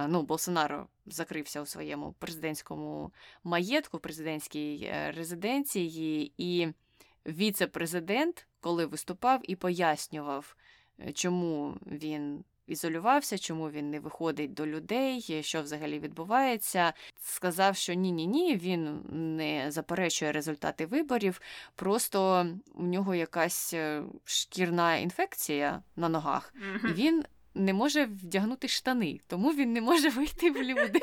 ну, 0.08 0.24
Болсонаро 0.24 0.88
закрився 1.06 1.62
у 1.62 1.66
своєму 1.66 2.16
президентському 2.20 3.12
маєтку, 3.44 4.00
президентській 4.00 4.84
е, 4.84 5.12
резиденції, 5.12 6.34
і 6.38 6.68
віце-президент, 7.26 8.48
коли 8.62 8.86
виступав 8.86 9.42
і 9.44 9.56
пояснював, 9.56 10.56
чому 11.14 11.78
він 11.86 12.44
ізолювався, 12.70 13.38
чому 13.38 13.70
він 13.70 13.90
не 13.90 14.00
виходить 14.00 14.54
до 14.54 14.68
людей, 14.68 15.44
що 15.44 15.62
взагалі 15.62 16.00
відбувається. 16.00 16.94
Сказав, 17.22 17.76
що 17.76 17.94
ні-ні 17.94 18.28
ні, 18.28 18.56
він 18.56 19.02
не 19.38 19.72
заперечує 19.72 20.32
результати 20.32 20.86
виборів, 20.86 21.42
просто 21.76 22.48
у 22.76 22.84
нього 22.84 23.16
якась 23.16 23.74
е, 23.74 24.04
шкірна 24.24 24.96
інфекція 24.96 25.84
на 25.96 26.10
ногах, 26.10 26.54
і 26.84 26.94
він 26.94 27.24
не 27.60 27.74
може 27.74 28.06
вдягнути 28.06 28.68
штани, 28.68 29.20
тому 29.28 29.54
він 29.54 29.74
не 29.74 29.82
може 29.82 30.10
вийти 30.16 30.52
в 30.52 30.64
люди. 30.64 31.00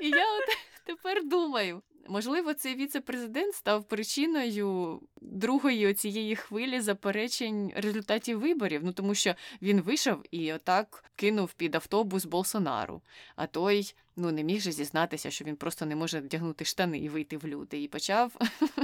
І 0.00 0.08
я 0.08 0.36
от 0.38 0.44
тепер 0.84 1.24
думаю, 1.24 1.82
Можливо, 2.08 2.54
цей 2.54 2.74
віце-президент 2.74 3.54
став 3.54 3.84
причиною 3.84 5.00
другої 5.34 5.94
цієї 5.94 6.36
хвилі 6.36 6.80
заперечень 6.80 7.72
результатів 7.76 8.40
виборів. 8.40 8.80
Ну 8.84 8.92
тому 8.92 9.14
що 9.14 9.34
він 9.62 9.80
вийшов 9.80 10.22
і 10.30 10.52
отак 10.52 11.04
кинув 11.16 11.52
під 11.52 11.74
автобус 11.74 12.24
Болсонару. 12.24 13.02
А 13.36 13.46
той 13.46 13.94
ну 14.16 14.32
не 14.32 14.42
міг 14.44 14.60
же 14.60 14.72
зізнатися, 14.72 15.30
що 15.30 15.44
він 15.44 15.56
просто 15.56 15.86
не 15.86 15.96
може 15.96 16.20
вдягнути 16.20 16.64
штани 16.64 16.98
і 16.98 17.08
вийти 17.08 17.36
в 17.36 17.46
люди, 17.46 17.82
і 17.82 17.88
почав 17.88 18.32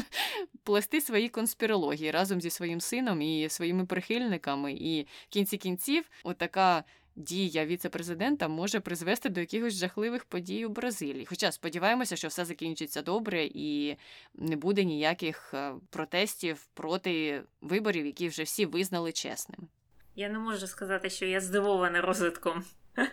плести 0.63 1.01
свої 1.01 1.29
конспірології 1.29 2.11
разом 2.11 2.41
зі 2.41 2.51
своїм 2.51 2.81
сином 2.81 3.23
і 3.23 3.49
своїми 3.49 3.87
прихильниками. 3.87 4.73
І 4.73 5.03
в 5.03 5.29
кінці 5.29 5.57
кінців, 5.57 6.11
отака 6.25 6.85
дія 7.17 7.67
віце-президента 7.67 8.49
може 8.49 8.81
призвести 8.81 9.29
до 9.29 9.41
якихось 9.41 9.75
жахливих 9.75 10.25
подій 10.25 10.67
у 10.67 10.69
Бразилії. 10.69 11.27
Хоча 11.27 11.53
сподіваємося, 11.53 12.17
що 12.17 12.29
все 12.29 12.45
закінчиться 12.45 13.03
добре 13.03 13.45
і 13.45 13.97
не 14.35 14.57
буде 14.57 14.85
ніяких 14.85 15.55
е, 15.55 15.73
протестів 15.91 16.67
проти 16.75 17.43
виборів, 17.61 18.07
які 18.07 18.29
вже 18.29 18.43
всі 18.43 18.67
визнали 18.67 19.13
чесними. 19.13 19.69
Я 20.17 20.29
не 20.29 20.39
можу 20.39 20.67
сказати, 20.67 21.11
що 21.11 21.27
я 21.27 21.41
здивована 21.41 22.01
розвитком. 22.01 22.65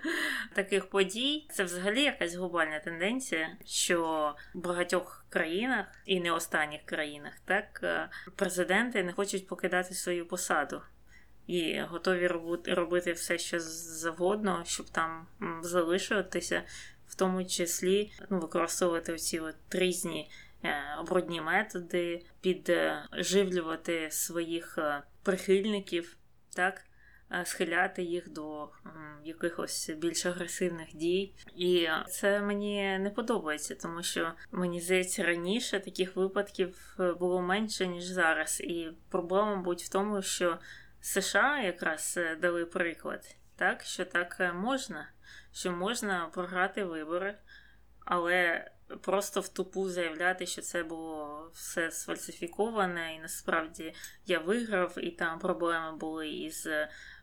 Таких 0.54 0.89
подій 0.89 1.48
це 1.52 1.64
взагалі 1.64 2.02
якась 2.02 2.36
глобальна 2.36 2.80
тенденція, 2.80 3.58
що 3.66 4.34
в 4.54 4.60
багатьох 4.60 5.26
країнах 5.30 5.86
і 6.06 6.20
не 6.20 6.32
останніх 6.32 6.82
країнах 6.86 7.34
так 7.45 7.80
е, 7.84 8.10
президенти 8.36 9.04
не 9.04 9.14
хочуть 9.14 9.48
покидати 9.48 9.93
свою 9.93 10.28
посаду. 10.28 10.82
І 11.48 11.82
готові 11.82 12.28
робити 12.66 13.14
все, 13.14 13.38
що 13.38 13.60
завгодно, 13.60 14.64
щоб 14.66 14.89
там 14.89 15.28
залишитися, 15.62 16.64
в 17.08 17.16
тому 17.16 17.45
числі 17.45 18.12
ну, 18.30 18.39
використовувати 18.39 19.14
оці 19.14 19.39
от 19.39 19.56
різні 19.72 20.32
е, 20.64 20.76
обрудні 21.00 21.41
методи, 21.41 22.26
підживлювати 22.41 24.08
своїх 24.12 24.78
е, 24.78 25.04
прихильників, 25.24 26.18
так. 26.56 26.84
Е, 27.32 27.45
схиляти 27.45 28.04
їх 28.04 28.30
до 28.30 28.70
якихось 29.24 29.89
більш 29.98 30.26
агресивних 30.26 30.95
дій. 30.95 31.34
І 31.56 31.88
це 32.10 32.41
мені 32.41 33.00
не 33.00 33.10
подобається, 33.10 33.76
тому 33.76 34.04
що 34.04 34.32
мені 34.52 34.82
здається, 34.82 35.24
раніше 35.24 35.80
таких 35.80 36.16
випадків 36.16 36.98
було 37.20 37.41
менше, 37.41 37.88
ніж 37.88 38.04
зараз. 38.04 38.62
І 38.62 38.88
проблема 39.10 39.56
будь 39.56 39.82
в 39.82 39.89
тому, 39.89 40.22
що 40.22 40.60
США 41.02 41.60
якраз 41.60 42.14
е, 42.18 42.36
дали 42.36 42.66
приклад, 42.66 43.36
так, 43.56 43.84
що 43.84 44.06
так 44.06 44.54
можна, 44.56 45.10
що 45.54 45.72
можна 45.72 46.30
програти 46.34 46.84
вибори, 46.84 47.38
але 48.06 48.72
просто 49.02 49.41
в 49.41 49.48
тупу 49.50 49.89
заявляти, 49.89 50.45
що 50.45 50.62
це 50.62 50.84
було 50.84 51.50
все 51.54 51.91
сфальсифіковане, 51.91 53.16
і 53.16 53.20
насправді 53.20 53.93
я 54.26 54.39
виграв, 54.39 54.93
і 54.98 55.12
там 55.12 55.39
проблеми 55.39 55.98
були 55.98 56.30
із 56.30 56.70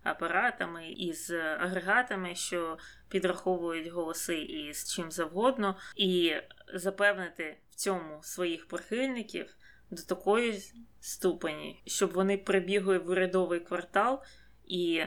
апаратами, 0.03 0.91
із 0.91 1.31
агрегатами, 1.31 2.35
що 2.35 2.79
підраховують 3.09 3.89
голоси 3.89 4.39
і 4.39 4.75
з 4.75 4.95
чим 4.95 5.11
завгодно, 5.11 5.77
і 5.97 6.35
запевнити 6.75 7.57
в 7.71 7.75
цьому 7.75 8.23
своїх 8.23 8.69
прихильників 8.69 9.57
до 9.95 10.03
такої 10.03 10.63
ступені, 11.01 11.83
щоб 11.87 12.13
вони 12.13 12.39
прибігли 12.39 12.99
в 12.99 13.11
урядовий 13.11 13.61
квартал 13.61 14.23
і 14.67 15.03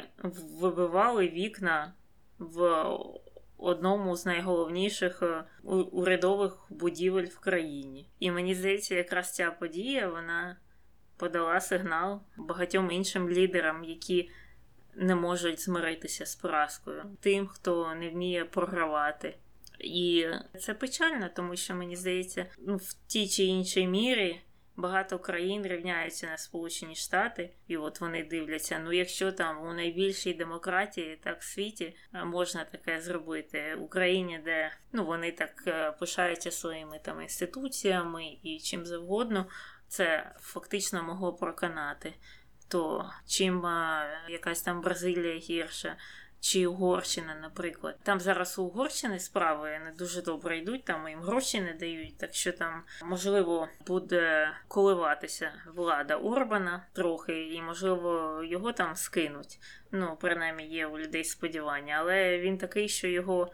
вибивали 0.62 1.28
вікна 1.28 1.94
в 2.40 2.86
одному 3.58 4.16
з 4.16 4.26
найголовніших 4.26 5.24
е, 5.24 5.44
урядових 5.92 6.58
будівель 6.70 7.26
в 7.26 7.40
країні. 7.40 8.10
І 8.20 8.32
мені 8.32 8.56
здається, 8.56 8.96
якраз 8.96 9.34
ця 9.34 9.52
подія 9.52 10.10
вона 10.10 10.58
подала 11.18 11.60
сигнал 11.60 12.22
багатьом 12.38 12.92
іншим 12.92 13.30
лідерам, 13.30 13.84
які 13.84 14.30
не 14.96 15.16
можуть 15.16 15.62
змиритися 15.62 16.26
з 16.26 16.36
поразкою, 16.36 17.04
тим, 17.20 17.48
хто 17.48 17.96
не 17.96 18.10
вміє 18.10 18.46
програвати. 18.46 19.38
І 19.80 20.26
це 20.60 20.74
печально, 20.74 21.30
тому 21.36 21.56
що 21.56 21.76
мені 21.76 21.96
здається, 21.96 22.46
ну 22.60 22.76
в 22.76 22.94
тій 23.08 23.28
чи 23.28 23.44
іншій 23.44 23.88
мірі 23.88 24.42
багато 24.78 25.20
країн 25.20 25.64
рівняються 25.64 26.28
на 26.28 26.38
Сполучені 26.38 26.96
Штати, 26.96 27.50
і 27.68 27.78
от 27.78 28.02
вони 28.02 28.24
дивляться: 28.24 28.80
ну 28.80 28.94
якщо 28.94 29.32
там 29.32 29.62
у 29.68 29.74
найбільшій 29.74 30.34
демократії, 30.34 31.20
так 31.24 31.42
в 31.42 31.44
світі 31.44 31.96
е, 32.14 32.26
можна 32.26 32.64
таке 32.64 33.02
зробити 33.02 33.76
Україні, 33.76 34.42
де 34.46 34.72
ну 34.92 35.06
вони 35.06 35.32
так 35.32 35.64
е, 35.68 35.92
пишаються 35.92 36.52
своїми 36.52 37.00
там 37.04 37.22
інституціями 37.22 38.38
і 38.44 38.60
чим 38.60 38.86
завгодно, 38.86 39.46
це 39.88 40.32
фактично 40.40 41.04
могло 41.04 41.34
проканати. 41.34 42.14
То 42.68 43.10
чим 43.28 43.66
е, 43.66 44.08
якась 44.30 44.62
там 44.62 44.82
Бразилія 44.82 45.38
гірша, 45.38 45.96
чи 46.40 46.68
Угорщина, 46.68 47.36
наприклад. 47.36 47.98
Там 48.04 48.20
зараз 48.20 48.60
у 48.60 48.64
Угорщини 48.64 49.20
справи 49.20 49.80
не 49.86 49.92
дуже 49.92 50.22
добре 50.22 50.58
йдуть, 50.58 50.86
там 50.86 51.10
їм 51.10 51.22
гроші 51.22 51.62
не 51.62 51.74
дають, 51.74 52.18
так 52.18 52.34
що 52.34 52.52
там 52.52 52.84
можливо 53.04 53.68
буде 53.88 54.52
коливатися 54.68 55.52
влада 55.76 56.16
Орбана 56.16 56.86
трохи, 56.94 57.48
і 57.48 57.62
можливо 57.62 58.42
його 58.44 58.74
там 58.74 58.96
скинуть. 58.96 59.60
Ну, 59.92 60.18
принаймні, 60.22 60.68
є 60.68 60.88
у 60.88 61.00
людей 61.00 61.24
сподівання, 61.24 61.96
але 62.00 62.40
він 62.40 62.58
такий, 62.58 62.90
що 62.90 63.08
його. 63.08 63.52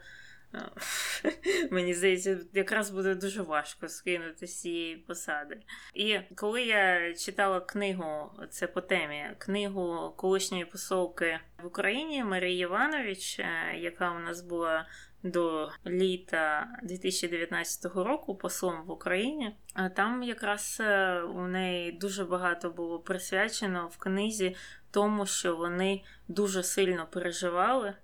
Мені 1.70 1.94
здається, 1.94 2.38
якраз 2.52 2.90
буде 2.90 3.14
дуже 3.14 3.42
важко 3.42 3.88
скинути 3.88 4.46
з 4.46 4.60
цієї 4.60 4.96
посади. 4.96 5.60
І 5.94 6.18
коли 6.34 6.62
я 6.62 7.14
читала 7.14 7.60
книгу, 7.60 8.30
це 8.50 8.66
по 8.66 8.80
темі, 8.80 9.30
книгу 9.38 10.14
колишньої 10.16 10.64
посолки 10.64 11.38
в 11.62 11.66
Україні 11.66 12.24
Марії 12.24 12.62
Іванович, 12.62 13.38
е, 13.38 13.46
яка 13.78 14.10
у 14.10 14.18
нас 14.18 14.40
була 14.40 14.86
до 15.22 15.70
літа 15.86 16.68
2019 16.82 18.04
року 18.04 18.34
послом 18.34 18.84
в 18.86 18.90
Україні, 18.90 19.56
там 19.96 20.22
якраз 20.22 20.78
е, 20.80 21.20
у 21.22 21.46
неї 21.46 21.92
дуже 21.92 22.24
багато 22.24 22.70
було 22.70 22.98
присвячено 22.98 23.88
в 23.92 23.96
книзі 23.96 24.56
тому, 24.90 25.26
що 25.26 25.56
вони 25.56 26.02
дуже 26.28 26.62
сильно 26.62 27.06
переживали, 27.06 27.88
е, 27.88 27.94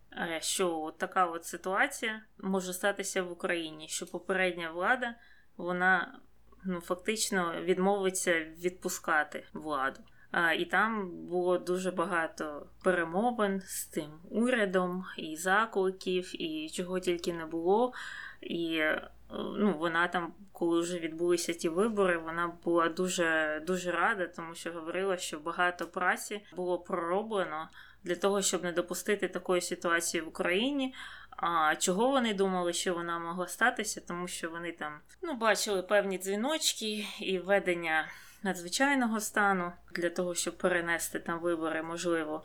що 0.41 0.81
от 0.81 0.99
така 0.99 1.27
от 1.27 1.45
ситуація 1.45 2.23
може 2.39 2.73
статися 2.73 3.23
в 3.23 3.33
Україні, 3.33 3.89
що 3.89 4.07
попередня 4.07 4.71
влада 4.71 5.15
вона 5.57 6.21
ну, 6.65 6.81
фактично 6.81 7.55
відмовиться 7.63 8.41
відпускати 8.41 9.47
владу. 9.53 10.01
І 10.59 10.65
там 10.65 11.11
було 11.11 11.59
дуже 11.59 11.91
багато 11.91 12.67
перемовин 12.83 13.61
з 13.61 13.87
тим 13.87 14.11
урядом, 14.31 15.05
і 15.19 15.37
закликів, 15.37 16.43
і 16.43 16.71
чого 16.71 17.01
тільки 17.01 17.33
не 17.33 17.47
було. 17.47 17.93
І 18.41 18.77
е, 18.77 19.11
ну, 19.33 19.77
вона 19.79 20.09
там, 20.09 20.33
коли 20.53 20.81
вже 20.81 20.99
відбулися 20.99 21.53
ті 21.53 21.69
вибори, 21.69 22.19
вона 22.19 22.53
була 22.65 22.89
дуже 22.89 23.63
дуже 23.67 23.91
рада, 23.93 24.27
тому 24.27 24.55
що 24.55 24.73
говорила, 24.73 25.17
що 25.17 25.39
багато 25.39 25.87
праці 25.87 26.43
було 26.57 26.79
пророблено 26.79 27.69
для 28.05 28.17
того, 28.17 28.43
щоб 28.43 28.65
не 28.65 28.73
допустити 28.73 29.29
такої 29.29 29.61
ситуації 29.61 30.21
в 30.21 30.29
Україні. 30.29 30.95
А 31.37 31.77
чого 31.77 32.11
вони 32.11 32.35
думали, 32.35 32.73
що 32.73 32.95
вона 32.95 33.19
могла 33.19 33.47
статися, 33.47 34.03
тому 34.09 34.29
що 34.29 34.51
вони 34.51 34.73
там 34.73 34.93
ну, 35.23 35.35
бачили 35.35 35.83
певні 35.83 36.19
дзвіночки 36.19 37.07
і 37.21 37.39
ведення 37.39 38.09
надзвичайного 38.43 39.21
стану 39.21 39.73
для 39.95 40.11
того, 40.11 40.35
щоб 40.35 40.59
перенести 40.59 41.19
там 41.19 41.41
вибори, 41.41 41.83
можливо, 41.83 42.43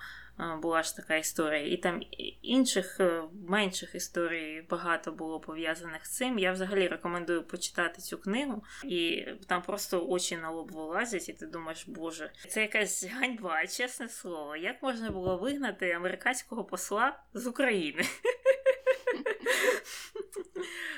була 0.61 0.83
ж 0.83 0.95
така 0.95 1.15
історія. 1.15 1.73
І 1.73 1.77
там 1.77 2.01
інших 2.41 2.99
е, 2.99 3.23
менших 3.47 3.95
історій 3.95 4.65
багато 4.69 5.11
було 5.11 5.39
пов'язаних 5.39 6.05
з 6.05 6.09
цим. 6.09 6.39
Я 6.39 6.51
взагалі 6.51 6.87
рекомендую 6.87 7.43
почитати 7.43 8.01
цю 8.01 8.17
книгу, 8.17 8.63
і 8.83 9.27
там 9.47 9.61
просто 9.61 10.07
очі 10.07 10.37
на 10.37 10.49
лоб 10.49 10.71
вилазять, 10.71 11.29
і 11.29 11.33
ти 11.33 11.45
думаєш, 11.45 11.87
боже, 11.87 12.31
це 12.47 12.61
якась 12.61 13.03
ганьба, 13.03 13.67
чесне 13.67 14.09
слово. 14.09 14.55
Як 14.55 14.83
можна 14.83 15.11
було 15.11 15.37
вигнати 15.37 15.91
американського 15.91 16.63
посла 16.63 17.19
з 17.33 17.47
України? 17.47 18.03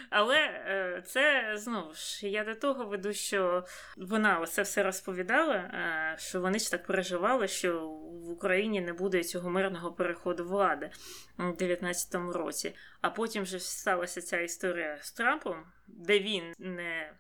Але 0.10 0.38
е, 0.38 1.04
це 1.06 1.52
знову 1.56 1.94
ж 1.94 2.28
я 2.28 2.44
до 2.44 2.56
того 2.56 2.86
веду, 2.86 3.14
що 3.14 3.66
вона 3.98 4.46
це 4.46 4.62
все 4.62 4.84
розповідала, 4.84 5.56
е, 5.56 6.16
що 6.20 6.42
вони 6.42 6.60
ж 6.60 6.72
так 6.72 6.86
переживали, 6.86 7.48
що 7.48 7.88
в 8.28 8.30
Україні 8.30 8.82
не 8.82 8.94
буде 8.94 9.24
цього 9.24 9.50
мирного 9.50 9.92
переходу 9.92 10.46
влади 10.46 10.90
у 11.40 11.44
19-му 11.44 12.32
році. 12.32 12.76
А 13.02 13.10
потім 13.10 13.44
вже 13.44 13.60
сталася 13.60 14.22
ця 14.22 14.40
історія 14.40 14.98
з 15.02 15.12
Трампом, 15.12 15.66
де 15.88 16.20
він 16.20 16.54
не 16.60 17.14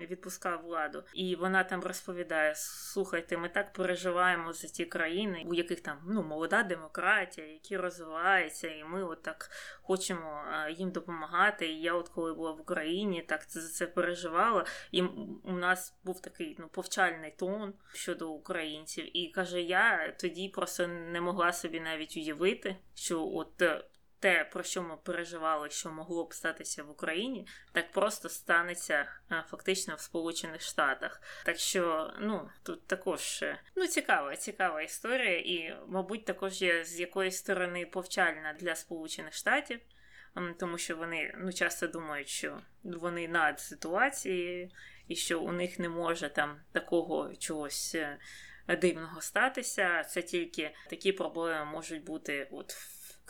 відпускав 0.00 0.62
владу, 0.62 1.04
і 1.14 1.36
вона 1.36 1.64
там 1.64 1.80
розповідає: 1.80 2.54
слухайте, 2.56 3.36
ми 3.36 3.48
так 3.48 3.72
переживаємо 3.72 4.52
за 4.52 4.68
ті 4.68 4.84
країни, 4.84 5.44
у 5.46 5.54
яких 5.54 5.80
там 5.80 5.98
ну 6.06 6.22
молода 6.22 6.62
демократія, 6.62 7.46
які 7.46 7.76
розвиваються, 7.76 8.68
і 8.68 8.84
ми 8.84 9.04
от 9.04 9.22
так 9.22 9.50
хочемо 9.82 10.44
їм 10.70 10.90
допомагати. 10.90 11.68
І 11.68 11.80
я, 11.80 11.94
от 11.94 12.08
коли 12.08 12.34
була 12.34 12.52
в 12.52 12.60
Україні, 12.60 13.22
так 13.22 13.44
за 13.48 13.68
це 13.68 13.86
переживала. 13.86 14.64
І 14.90 15.02
у 15.44 15.52
нас 15.52 15.94
був 16.04 16.22
такий 16.22 16.56
ну 16.58 16.68
повчальний 16.68 17.30
тон 17.30 17.74
щодо 17.92 18.30
українців. 18.30 19.16
І 19.16 19.28
каже: 19.28 19.62
я 19.62 20.14
тоді 20.20 20.48
просто 20.48 20.86
не 20.86 21.20
могла 21.20 21.52
собі 21.52 21.80
навіть 21.80 22.16
уявити, 22.16 22.76
що 22.94 23.26
от 23.26 23.62
те, 24.22 24.44
про 24.44 24.62
що 24.62 24.82
ми 24.82 24.96
переживали, 24.96 25.70
що 25.70 25.90
могло 25.90 26.24
б 26.24 26.34
статися 26.34 26.82
в 26.82 26.90
Україні, 26.90 27.46
так 27.72 27.92
просто 27.92 28.28
станеться 28.28 29.08
е, 29.32 29.44
фактично 29.50 29.94
в 29.94 30.00
Сполучених 30.00 30.60
Штатах. 30.60 31.22
Так 31.44 31.58
що, 31.58 32.14
ну 32.20 32.50
тут 32.62 32.86
також 32.86 33.42
е, 33.42 33.58
ну 33.76 33.86
цікава, 33.86 34.36
цікава 34.36 34.82
історія, 34.82 35.38
і, 35.38 35.76
мабуть, 35.88 36.24
також 36.24 36.62
є 36.62 36.84
з 36.84 37.00
якоїсь 37.00 37.36
сторони 37.36 37.86
повчальна 37.86 38.56
для 38.60 38.74
Сполучених 38.74 39.34
Штатів. 39.34 39.80
Тому 40.58 40.78
що 40.78 40.96
вони 40.96 41.34
ну 41.38 41.52
часто 41.52 41.86
думають, 41.86 42.28
що 42.28 42.60
вони 42.82 43.28
над 43.28 43.60
ситуацією, 43.60 44.70
і 45.08 45.16
що 45.16 45.40
у 45.40 45.52
них 45.52 45.78
не 45.78 45.88
може 45.88 46.28
там 46.28 46.60
такого 46.72 47.36
чогось 47.36 47.94
е, 47.94 48.18
дивного 48.80 49.20
статися. 49.20 50.04
Це 50.04 50.22
тільки 50.22 50.74
такі 50.90 51.12
проблеми 51.12 51.64
можуть 51.64 52.04
бути 52.04 52.48
от 52.50 52.76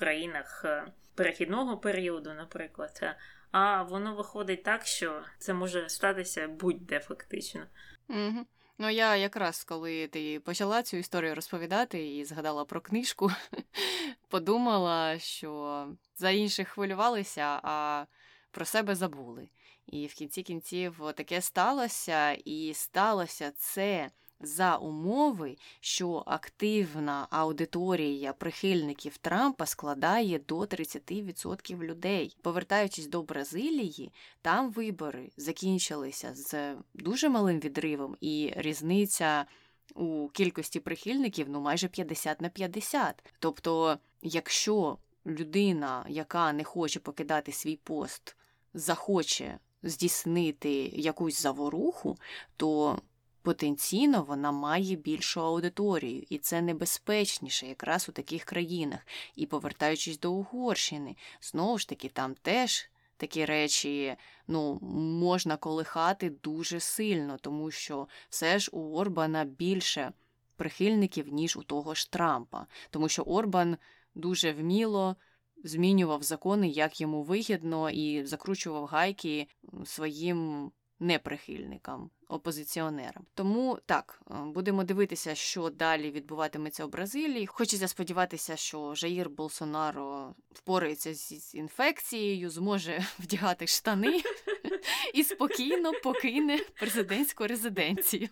країнах 0.02 0.62
е, 0.64 0.84
перехідного 1.14 1.76
періоду, 1.76 2.34
наприклад. 2.34 3.00
Е, 3.02 3.16
а 3.50 3.82
воно 3.82 4.14
виходить 4.14 4.62
так, 4.62 4.86
що 4.86 5.22
це 5.38 5.54
може 5.54 5.88
статися 5.88 6.48
будь-де 6.48 7.00
фактично. 7.00 7.66
Угу. 8.08 8.46
Ну, 8.78 8.90
я 8.90 9.16
якраз 9.16 9.64
коли 9.64 10.06
ти 10.06 10.40
почала 10.40 10.82
цю 10.82 10.96
історію 10.96 11.34
розповідати 11.34 12.16
і 12.16 12.24
згадала 12.24 12.64
про 12.64 12.80
книжку, 12.80 13.30
подумала, 14.28 15.18
що 15.18 15.86
за 16.16 16.30
інших 16.30 16.68
хвилювалися, 16.68 17.60
а 17.62 18.06
про 18.50 18.64
себе 18.64 18.94
забули. 18.94 19.48
І 19.86 20.06
в 20.06 20.14
кінці 20.14 20.42
кінців 20.42 21.00
таке 21.14 21.40
сталося, 21.40 22.32
і 22.32 22.74
сталося 22.74 23.52
це 23.56 24.10
за 24.42 24.76
умови, 24.76 25.56
що 25.80 26.22
активна 26.26 27.26
аудиторія 27.30 28.32
прихильників 28.32 29.16
Трампа 29.16 29.66
складає 29.66 30.38
до 30.38 30.58
30% 30.58 31.82
людей. 31.82 32.36
Повертаючись 32.42 33.06
до 33.06 33.22
Бразилії, 33.22 34.12
там 34.42 34.72
вибори 34.72 35.30
закінчилися 35.36 36.34
з 36.34 36.74
дуже 36.94 37.28
малим 37.28 37.60
відривом, 37.60 38.16
і 38.20 38.52
різниця 38.56 39.46
у 39.94 40.28
кількості 40.28 40.80
прихильників 40.80 41.46
ну 41.50 41.60
майже 41.60 41.88
50 41.88 42.40
на 42.40 42.48
50. 42.48 43.24
Тобто, 43.38 43.98
якщо 44.22 44.98
людина, 45.26 46.04
яка 46.08 46.52
не 46.52 46.64
хоче 46.64 47.00
покидати 47.00 47.52
свій 47.52 47.76
пост, 47.76 48.36
захоче 48.74 49.58
здійснити 49.82 50.72
якусь 50.94 51.42
заворуху, 51.42 52.16
то 52.56 52.98
потенційно 53.42 54.22
вона 54.22 54.52
має 54.52 54.96
більшу 54.96 55.40
аудиторію, 55.40 56.24
і 56.28 56.38
це 56.38 56.62
небезпечніше 56.62 57.66
якраз 57.66 58.08
у 58.08 58.12
таких 58.12 58.44
країнах. 58.44 59.00
І 59.36 59.46
повертаючись 59.46 60.18
до 60.18 60.32
Угорщини, 60.32 61.16
знову 61.40 61.78
ж 61.78 61.88
таки, 61.88 62.08
там 62.08 62.34
теж. 62.34 62.88
Такі 63.16 63.44
речі 63.44 64.16
ну, 64.48 64.78
можна 65.20 65.56
колихати 65.56 66.30
дуже 66.30 66.80
сильно, 66.80 67.38
тому 67.40 67.70
що 67.70 68.08
все 68.28 68.58
ж 68.58 68.70
у 68.72 68.96
Орбана 68.96 69.44
більше 69.44 70.12
прихильників, 70.56 71.32
ніж 71.32 71.56
у 71.56 71.62
того 71.62 71.94
ж 71.94 72.10
Трампа. 72.10 72.66
Тому 72.90 73.08
що 73.08 73.22
Орбан 73.22 73.76
дуже 74.14 74.52
вміло 74.52 75.16
змінював 75.64 76.22
закони, 76.22 76.68
як 76.68 77.00
йому 77.00 77.22
вигідно, 77.22 77.90
і 77.90 78.24
закручував 78.24 78.84
гайки 78.84 79.46
своїм 79.84 80.70
неприхильникам, 81.02 82.10
опозиціонерам. 82.28 83.26
Тому 83.34 83.78
так, 83.86 84.22
е, 84.30 84.34
будемо 84.34 84.84
дивитися, 84.84 85.34
що 85.34 85.70
далі 85.70 86.10
відбуватиметься 86.10 86.84
у 86.84 86.88
Бразилії. 86.88 87.46
Хочеться 87.46 87.88
сподіватися, 87.88 88.56
що 88.56 88.94
Жаїр 88.94 89.30
Болсонаро 89.30 90.34
впорається 90.52 91.14
з 91.14 91.54
інфекцією, 91.54 92.50
зможе 92.50 93.06
вдягати 93.18 93.66
штани 93.66 94.22
і 95.14 95.24
спокійно 95.24 95.92
покине 96.02 96.58
президентську 96.74 97.46
резиденцію. 97.46 98.28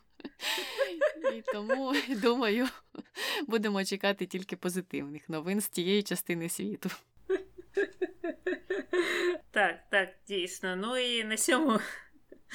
І 1.34 1.42
тому, 1.52 1.94
думаю, 2.08 2.68
будемо 3.46 3.84
чекати 3.84 4.26
тільки 4.26 4.56
позитивних 4.56 5.28
новин 5.28 5.60
з 5.60 5.68
тієї 5.68 6.02
частини 6.02 6.48
світу. 6.48 6.90
Так, 9.50 9.80
так, 9.90 10.08
дійсно. 10.28 10.76
Ну 10.76 10.98
і 10.98 11.24
на 11.24 11.36
цьому 11.36 11.78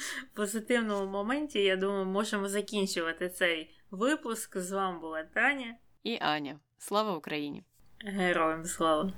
позитивному 0.34 1.10
моменті, 1.12 1.58
я 1.58 1.76
думаю, 1.76 2.04
можемо 2.04 2.48
закінчувати 2.48 3.28
цей 3.28 3.76
випуск. 3.90 4.58
З 4.58 4.72
вами 4.72 5.00
була 5.00 5.24
Таня 5.24 5.74
і 6.02 6.18
Аня. 6.20 6.60
Слава 6.78 7.16
Україні! 7.16 7.64
Героям 8.00 8.64
слава! 8.64 9.12